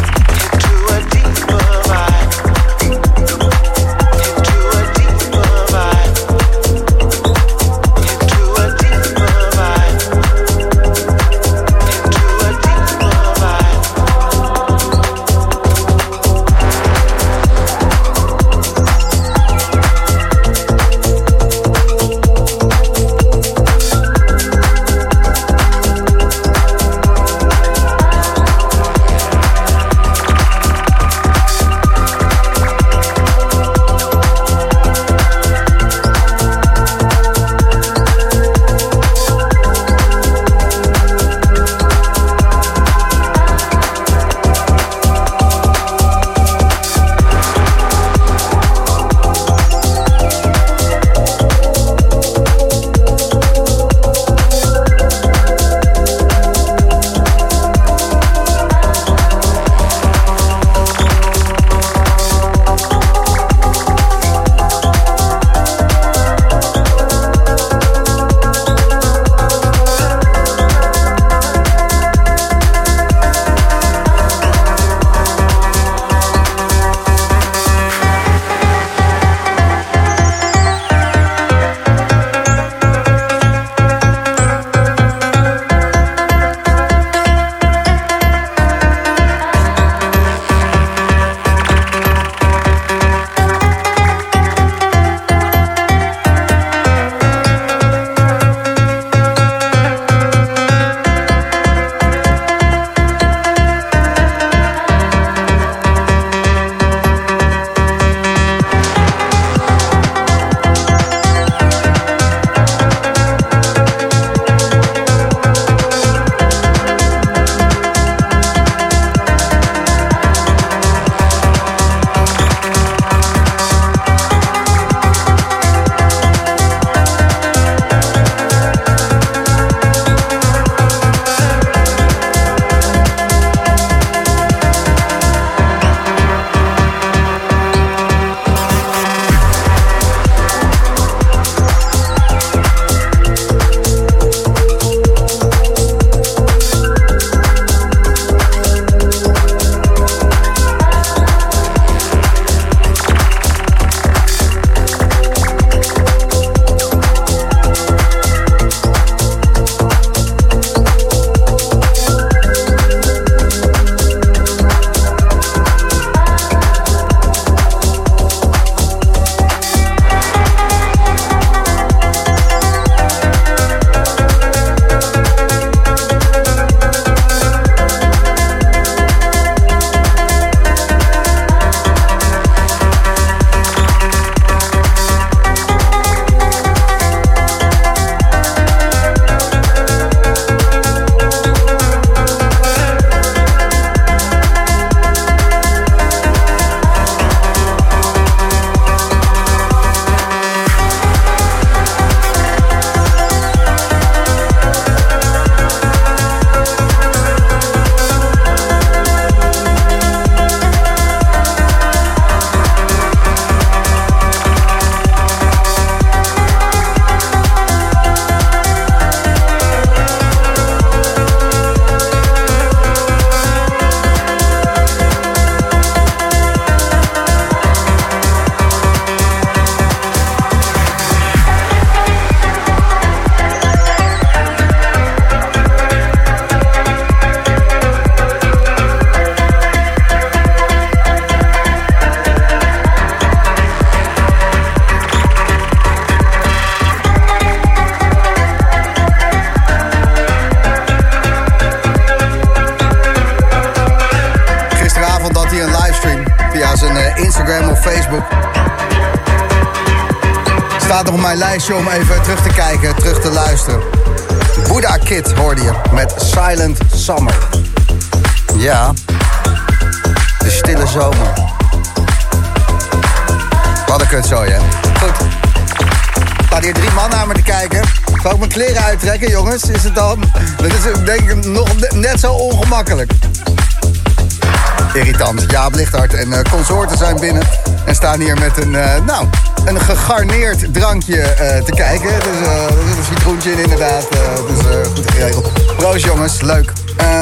[288.55, 289.27] met een, uh, nou,
[289.65, 292.09] een gegarneerd drankje uh, te kijken.
[292.09, 294.07] Dus er zit een citroentje in inderdaad.
[294.47, 295.51] dus goed geregeld.
[295.77, 296.73] Proost jongens, leuk.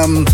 [0.04, 0.24] Um,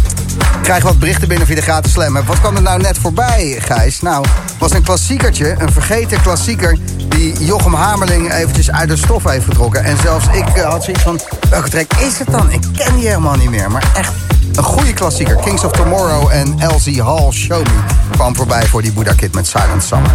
[0.63, 2.25] krijg wat berichten binnen via de gratis slam.
[2.27, 4.01] Wat kwam er nou net voorbij, Gijs?
[4.01, 4.25] Nou,
[4.59, 6.79] was een klassiekertje, een vergeten klassieker...
[7.09, 9.85] die Jochem Hamerling eventjes uit de stof heeft getrokken.
[9.85, 11.21] En zelfs ik uh, had zoiets van,
[11.51, 12.51] welke track is het dan?
[12.51, 14.13] Ik ken die helemaal niet meer, maar echt
[14.55, 15.37] een goede klassieker.
[15.37, 19.47] Kings of Tomorrow en Elsie Hall Show Me kwam voorbij voor die Buddha Kid met
[19.47, 20.11] Silent Summer.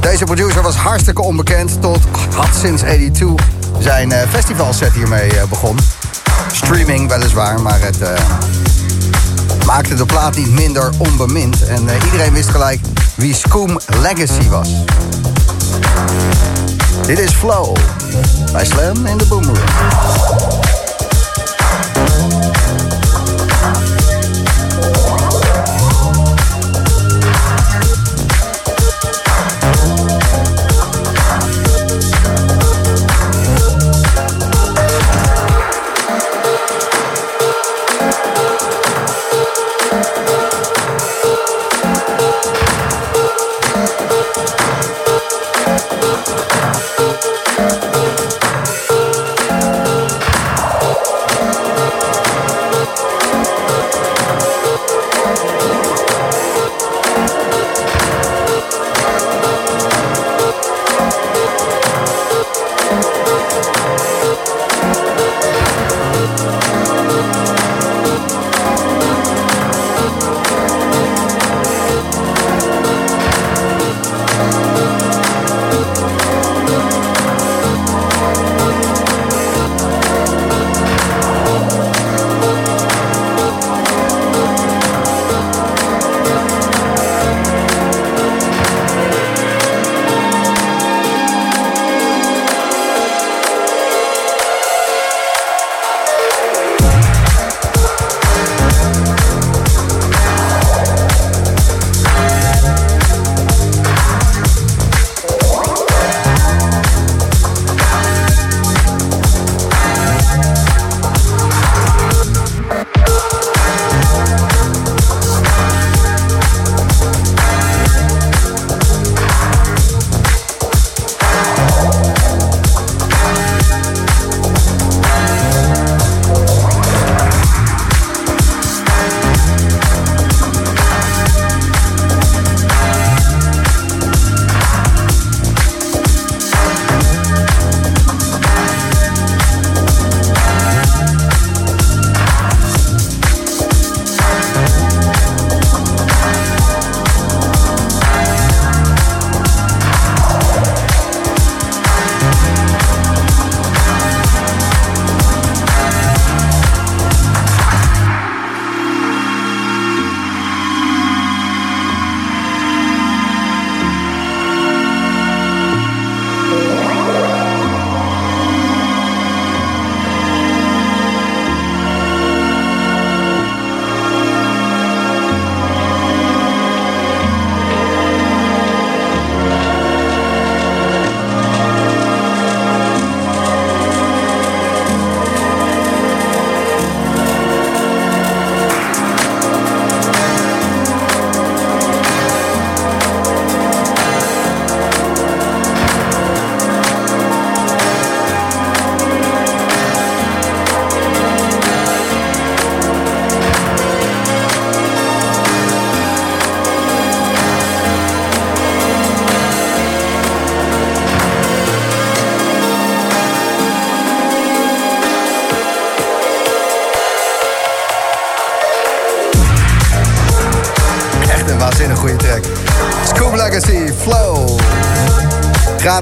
[0.00, 1.98] Deze producer was hartstikke onbekend tot
[2.34, 3.46] had sinds 82
[3.78, 5.78] zijn uh, festivalset hiermee uh, begon.
[6.52, 8.08] Streaming weliswaar, maar het uh,
[9.66, 11.66] maakte de plaat niet minder onbemind.
[11.66, 12.80] En iedereen wist gelijk
[13.14, 14.68] wie Scoom Legacy was.
[17.06, 17.76] Dit is Flow
[18.52, 19.26] bij Slam in de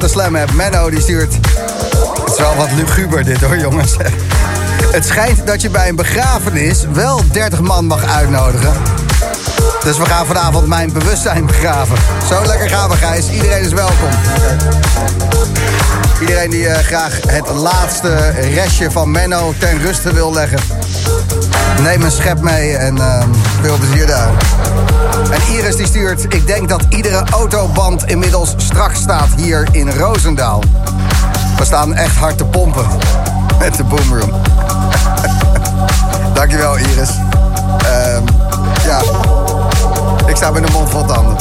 [0.04, 0.52] Slam app.
[0.52, 1.34] Menno die stuurt...
[1.34, 3.96] Het is wel wat luguber dit hoor jongens.
[4.96, 8.72] Het schijnt dat je bij een begrafenis wel 30 man mag uitnodigen.
[9.84, 11.96] Dus we gaan vanavond mijn bewustzijn begraven.
[12.28, 13.30] Zo lekker gaan we, Gijs.
[13.30, 14.08] Iedereen is welkom.
[16.20, 20.58] Iedereen die eh, graag het laatste restje van Menno ten ruste wil leggen.
[21.82, 23.22] Neem een schep mee en uh,
[23.60, 24.30] veel plezier daar.
[25.30, 26.34] En Iris die stuurt...
[26.34, 30.62] Ik denk dat iedere autoband inmiddels strak staat hier in Roosendaal.
[31.58, 32.86] We staan echt hard te pompen
[33.58, 34.30] met de boomroom.
[36.34, 37.10] Dankjewel Iris.
[37.78, 38.22] Ehm,
[38.84, 39.00] ja,
[40.26, 41.36] ik sta met een mond vol tanden.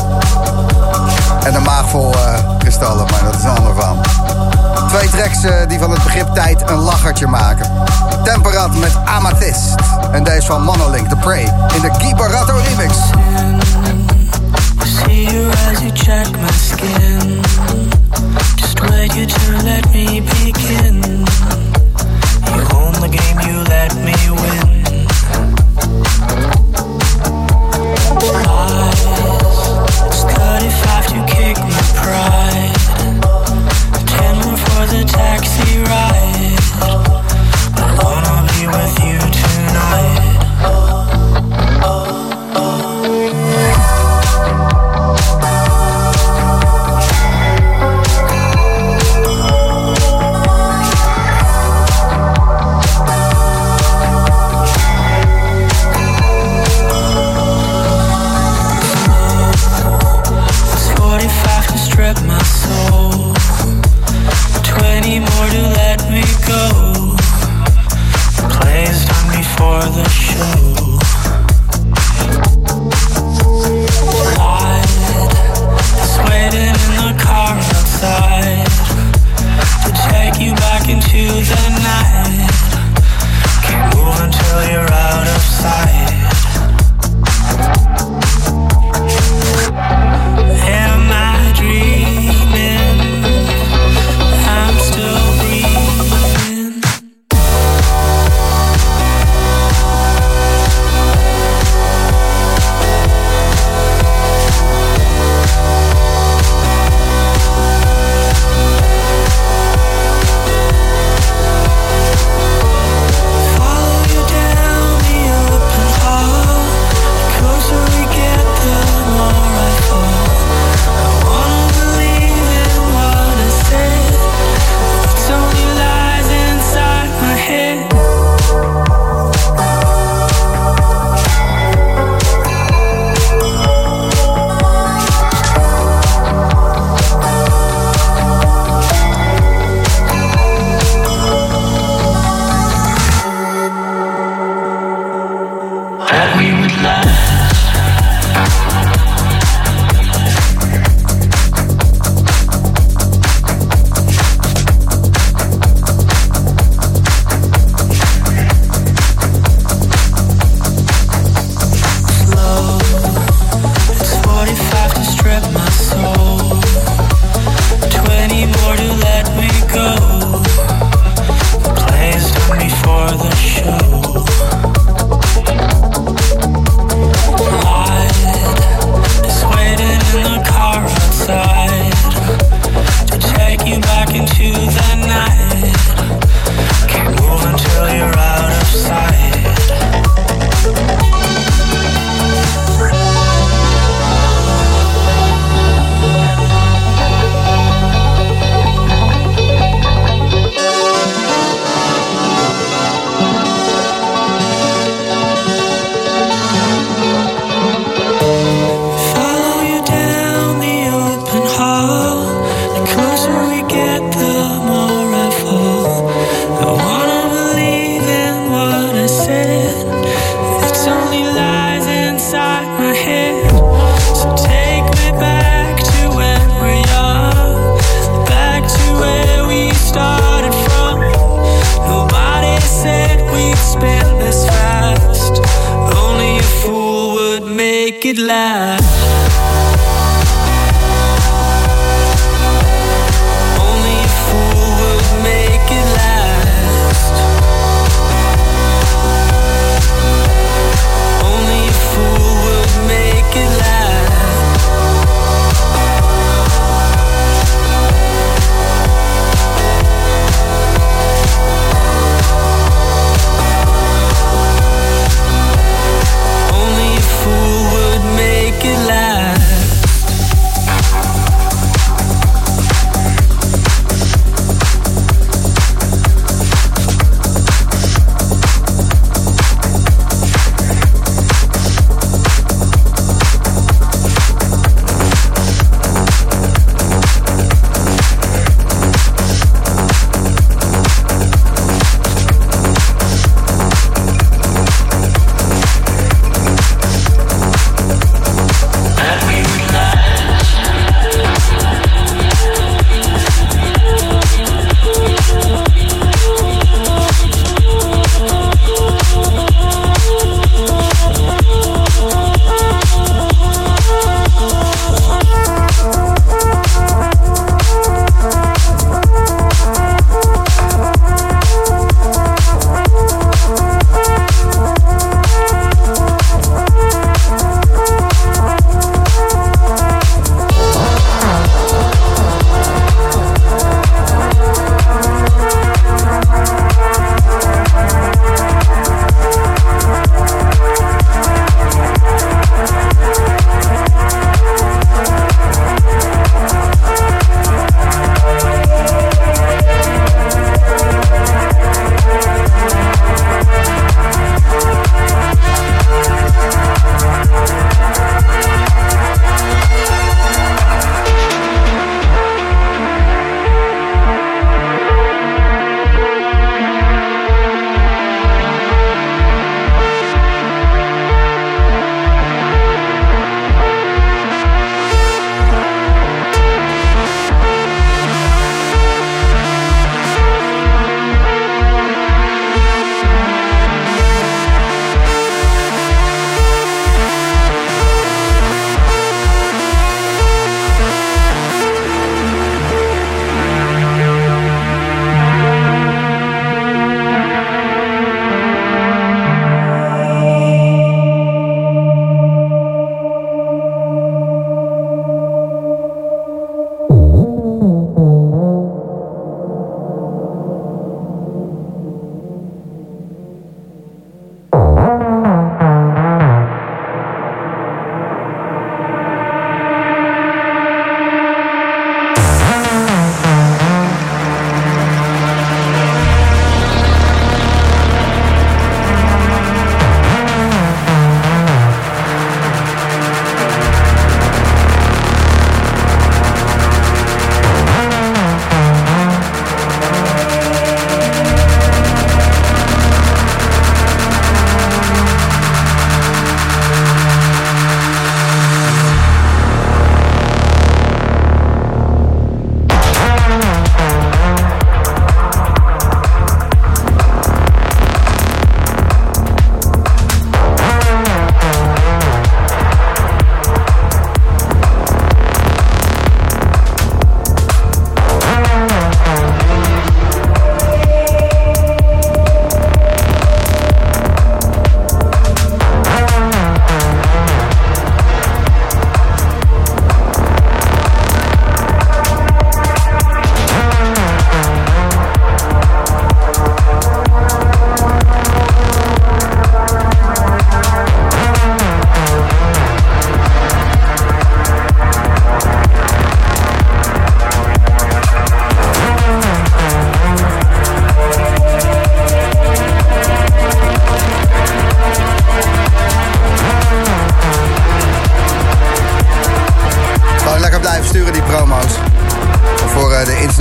[1.44, 3.98] En een maag vol uh, kristallen, maar dat is een ander verhaal.
[4.88, 7.72] Twee tracks uh, die van het begrip tijd een lachertje maken.
[8.24, 9.76] Temperat met Amethyst.
[10.12, 11.54] En deze van Monolink, The Prey.
[11.76, 12.98] In de Guy Barato remix.
[14.84, 17.42] See you as you check my skin.
[18.56, 21.26] Just wait you to let me begin.
[22.46, 24.84] You own the game, you let me win.
[28.46, 32.75] Lies, 35 to kick my pride.
[35.06, 36.60] Taxi ride.
[37.78, 40.35] I wanna be with you tonight.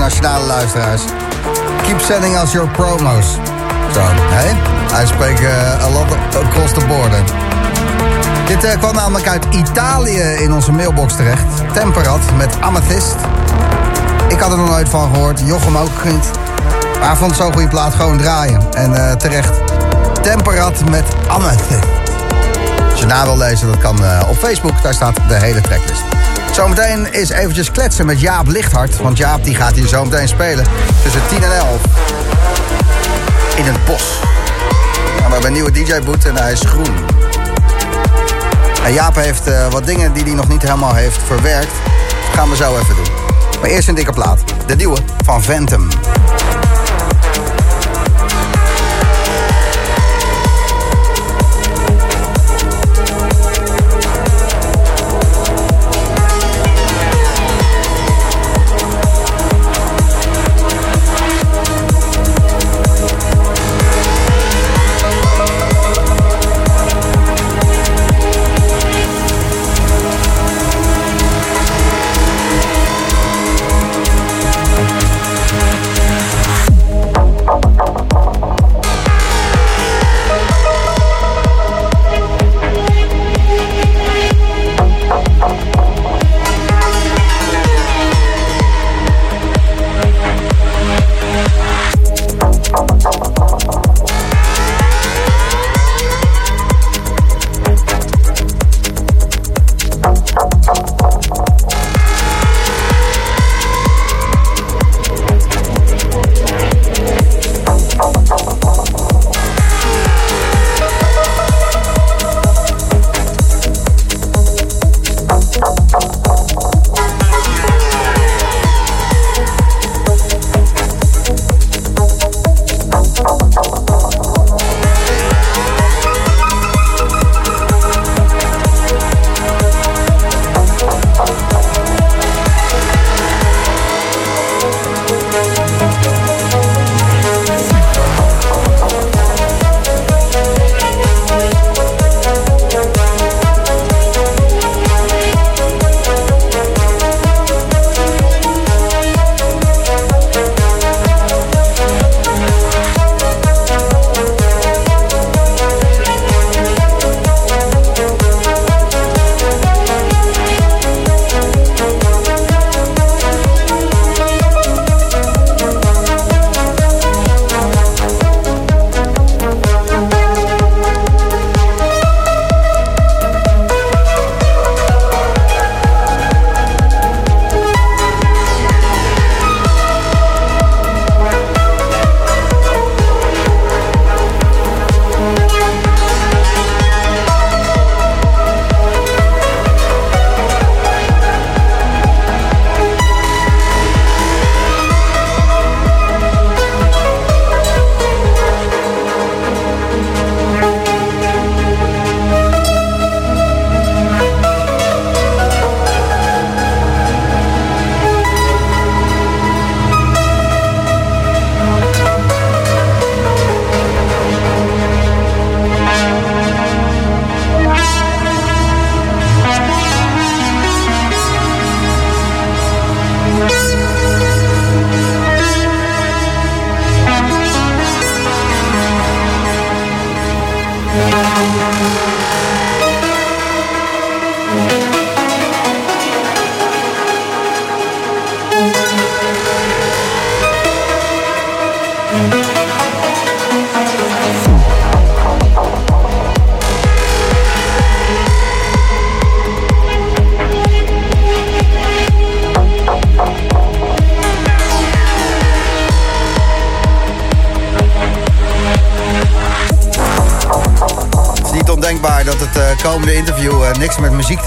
[0.04, 1.02] Internationale luisteraars.
[1.82, 3.26] Keep sending us your promos.
[3.92, 4.54] Zo, hè?
[4.92, 6.06] Hij spreekt eh, a lot
[6.44, 7.22] across the border.
[8.46, 11.44] Dit eh, kwam namelijk uit Italië in onze mailbox terecht.
[11.72, 13.16] Temperat met Amethyst.
[14.28, 15.40] Ik had er nog nooit van gehoord.
[15.44, 16.30] Jochem ook niet.
[16.98, 18.72] Maar hij vond zo'n goede plaat gewoon draaien.
[18.72, 19.60] En eh, terecht.
[20.22, 21.86] Temperat met Amethyst.
[22.90, 23.98] Als je na wil lezen, dat kan
[24.28, 24.82] op Facebook.
[24.82, 26.02] Daar staat de hele tracklist.
[26.54, 28.96] Zometeen is eventjes kletsen met Jaap Lichthart.
[28.96, 30.64] Want Jaap die gaat hier zometeen spelen.
[31.02, 31.80] Tussen 10 en 11.
[33.56, 34.18] In het bos.
[35.18, 36.94] Ja, we hebben een nieuwe DJ-boot en hij is groen.
[38.84, 41.72] En Jaap heeft eh, wat dingen die hij nog niet helemaal heeft verwerkt.
[42.26, 43.14] Dat gaan we zo even doen.
[43.60, 44.40] Maar eerst een dikke plaat.
[44.66, 45.88] De nieuwe van Phantom.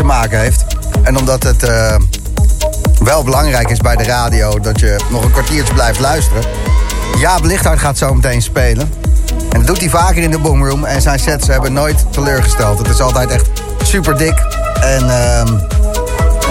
[0.08, 0.66] Maken heeft.
[1.04, 1.96] En omdat het eh,
[3.04, 6.44] wel belangrijk is bij de radio dat je nog een kwartiertje blijft luisteren.
[7.20, 8.94] Jaap Lichthart gaat zo meteen spelen.
[9.50, 10.86] En dat doet hij vaker in de boomroom.
[10.86, 12.78] En zijn sets hebben nooit teleurgesteld.
[12.78, 13.50] Het is altijd echt
[13.84, 14.40] super dik.
[14.82, 15.54] En ehm,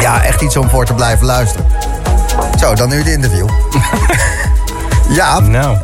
[0.00, 1.66] ja, echt iets om voor te blijven luisteren.
[2.58, 3.48] Zo, dan nu het interview.
[5.08, 5.76] Jaap, Nou,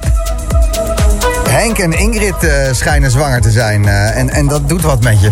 [1.48, 3.88] Henk en Ingrid eh, schijnen zwanger te zijn.
[3.88, 5.30] eh, en, en dat doet wat met je.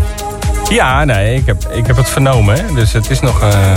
[0.71, 2.55] Ja, nee, ik heb, ik heb het vernomen.
[2.55, 2.75] Hè.
[2.75, 3.43] Dus het is nog...
[3.43, 3.77] eh,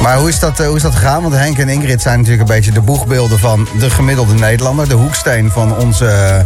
[0.00, 1.22] Maar hoe is, dat, eh, hoe is dat gegaan?
[1.22, 4.88] Want Henk en Ingrid zijn natuurlijk een beetje de boegbeelden van de gemiddelde Nederlander.
[4.88, 6.06] De hoeksteen van onze...
[6.06, 6.40] eh,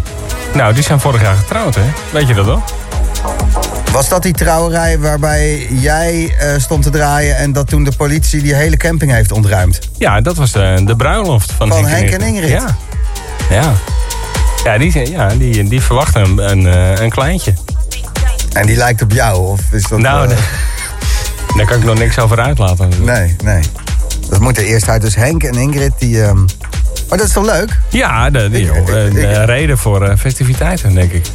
[0.55, 1.83] Nou, die zijn vorig jaar getrouwd, hè?
[2.13, 2.63] Weet je dat wel?
[3.93, 7.37] Was dat die trouwerij waarbij jij stond te draaien...
[7.37, 9.79] en dat toen de politie die hele camping heeft ontruimd?
[9.99, 12.49] Ja, dat was de, de bruiloft van, Van Henk en Ingrid.
[12.51, 12.77] Ja.
[13.51, 13.73] Ja.
[14.65, 16.65] Ja, die, ja, die, die verwachten een, een,
[17.03, 17.53] een kleintje.
[18.57, 19.47] En die lijkt op jou?
[19.47, 20.37] Of is dat, nou, eh,
[21.57, 22.91] daar- kan ik nog niks over uitlaten.
[23.05, 23.63] Nee, nee.
[24.31, 25.01] Dat moet er eerst uit.
[25.03, 26.23] Dus Henk en Ingrid, die...
[26.23, 26.45] ehm,
[27.09, 27.79] Maar dat is toch leuk?
[27.91, 31.27] Ja, de, die, Ik- ik- een ik- eh, reden voor eh, festiviteiten, denk ik.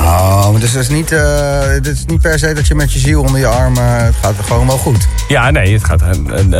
[0.00, 2.92] Oh, maar dus het is, niet, eh, het is niet per se dat je met
[2.92, 3.76] je ziel onder je arm...
[3.76, 5.06] eh, het gaat gewoon wel goed.
[5.28, 6.08] Ja, nee, het gaat, eh,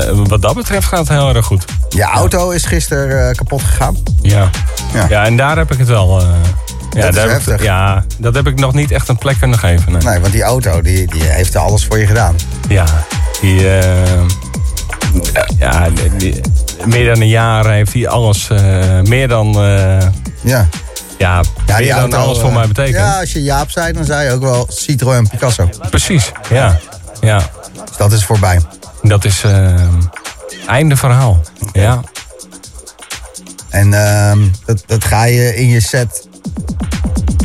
[0.08, 1.64] eh, wat dat betreft gaat het heel erg goed.
[1.88, 3.96] Je auto is gisteren eh, kapot gegaan.
[4.22, 4.50] Ja.
[4.94, 5.06] Ja.
[5.08, 5.24] Ja.
[5.24, 6.22] en daar heb ik het wel...
[6.90, 7.62] ja, Dat daar heftig.
[7.62, 9.92] ja, dat heb ik nog niet echt een plek kunnen geven.
[9.92, 10.02] Nee.
[10.02, 12.36] Nee, want die auto die, die heeft alles voor je gedaan.
[12.68, 12.84] Ja,
[13.40, 13.70] die...
[13.78, 14.20] eh,
[15.58, 16.40] ja, die- die-
[16.86, 18.48] meer dan een jaar heeft hij alles...
[18.50, 18.58] eh,
[19.02, 19.54] meer dan...
[19.54, 19.98] eh,
[20.40, 20.68] Ja.
[21.18, 22.96] ja, ja meer dan alles voor mij betekent.
[22.96, 25.68] Ja, als je Jaap zei, dan zei je ook wel Citroën Picasso.
[25.90, 26.78] Precies, ja.
[27.20, 27.36] ja.
[27.88, 28.60] Dus dat is voorbij.
[29.02, 29.44] Dat is...
[29.44, 29.74] eh,
[30.66, 31.40] einde verhaal.
[31.72, 32.00] Ja.
[33.68, 36.27] En ehm, dat, dat ga je in je set...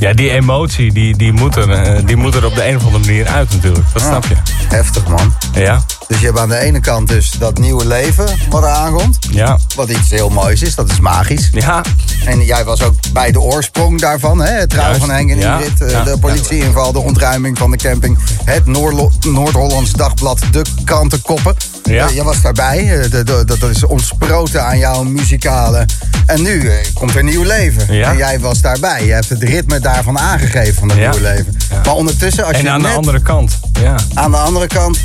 [0.03, 2.85] Ja, die emotie, die, die, moet er, eh, die moet er op de een of
[2.85, 3.85] andere manier uit natuurlijk.
[3.93, 4.35] Dat snap je.
[4.67, 5.33] Heftig, man.
[5.53, 9.17] Ja, Dus je hebt aan de ene kant dus dat nieuwe leven wat er aankomt.
[9.31, 11.49] ja, Wat iets heel moois is, dat is magisch.
[11.51, 11.81] ja.
[12.25, 14.51] En jij was ook bij de oorsprong daarvan, hè?
[14.51, 16.03] Het trouwen Juist, van Henk en Ingrid, eh, ja.
[16.03, 21.55] de politieinval, de ontruiming van de camping, het Noorlo- Noord-Hollands Dagblad, de krantenkoppen.
[21.83, 22.07] Ja.
[22.07, 25.85] Eh, jij was daarbij, eh, dat is ontsproten aan jouw muzikale.
[26.25, 27.93] En nu eh, komt er nieuw leven.
[27.93, 28.11] Ja.
[28.11, 29.05] En jij was daarbij.
[29.05, 31.09] Je hebt het ritme daarvan aangegeven van dat Ja.
[31.11, 31.57] nieuwe leven.
[31.85, 33.59] Maar ondertussen, als En je aan net de andere kant.
[33.81, 34.97] Ja, aan de andere kant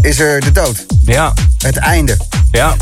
[0.00, 0.86] is er de dood.
[1.04, 2.16] ja, Het einde.
[2.50, 2.76] ja.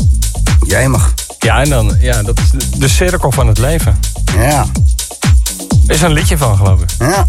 [0.67, 1.13] Jij mag.
[1.39, 3.99] Ja, en dan, ja, dat is de, de cirkel van het leven.
[4.37, 4.65] Ja.
[5.87, 6.89] Er is een liedje van, geloof ik.
[6.99, 7.27] Ja.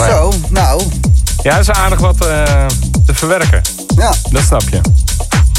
[0.00, 0.10] Maar.
[0.10, 0.82] Zo, nou,
[1.42, 2.66] Ja, is aardig wat eh,
[3.06, 3.60] te verwerken.
[3.96, 4.12] ja.
[4.30, 4.80] Dat snap je.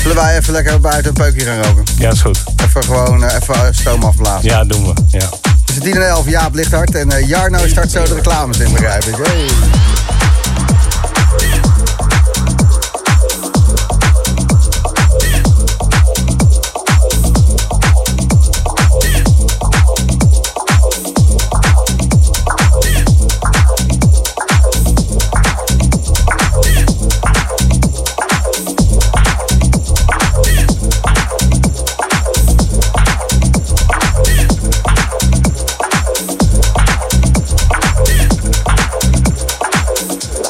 [0.01, 1.83] Zullen wij even lekker buiten een peukje gaan roken?
[1.97, 2.43] Ja, is goed.
[2.67, 4.49] Even gewoon eh, even stoom afblazen.
[4.49, 4.93] Ja, doen we.
[5.17, 5.29] Ja.
[5.65, 6.95] Tussen 10 en 11, Jaap Lichthart.
[6.95, 9.15] En eh, Jarno start zo de reclames in, begrijp ik.
[9.15, 9.47] Hey.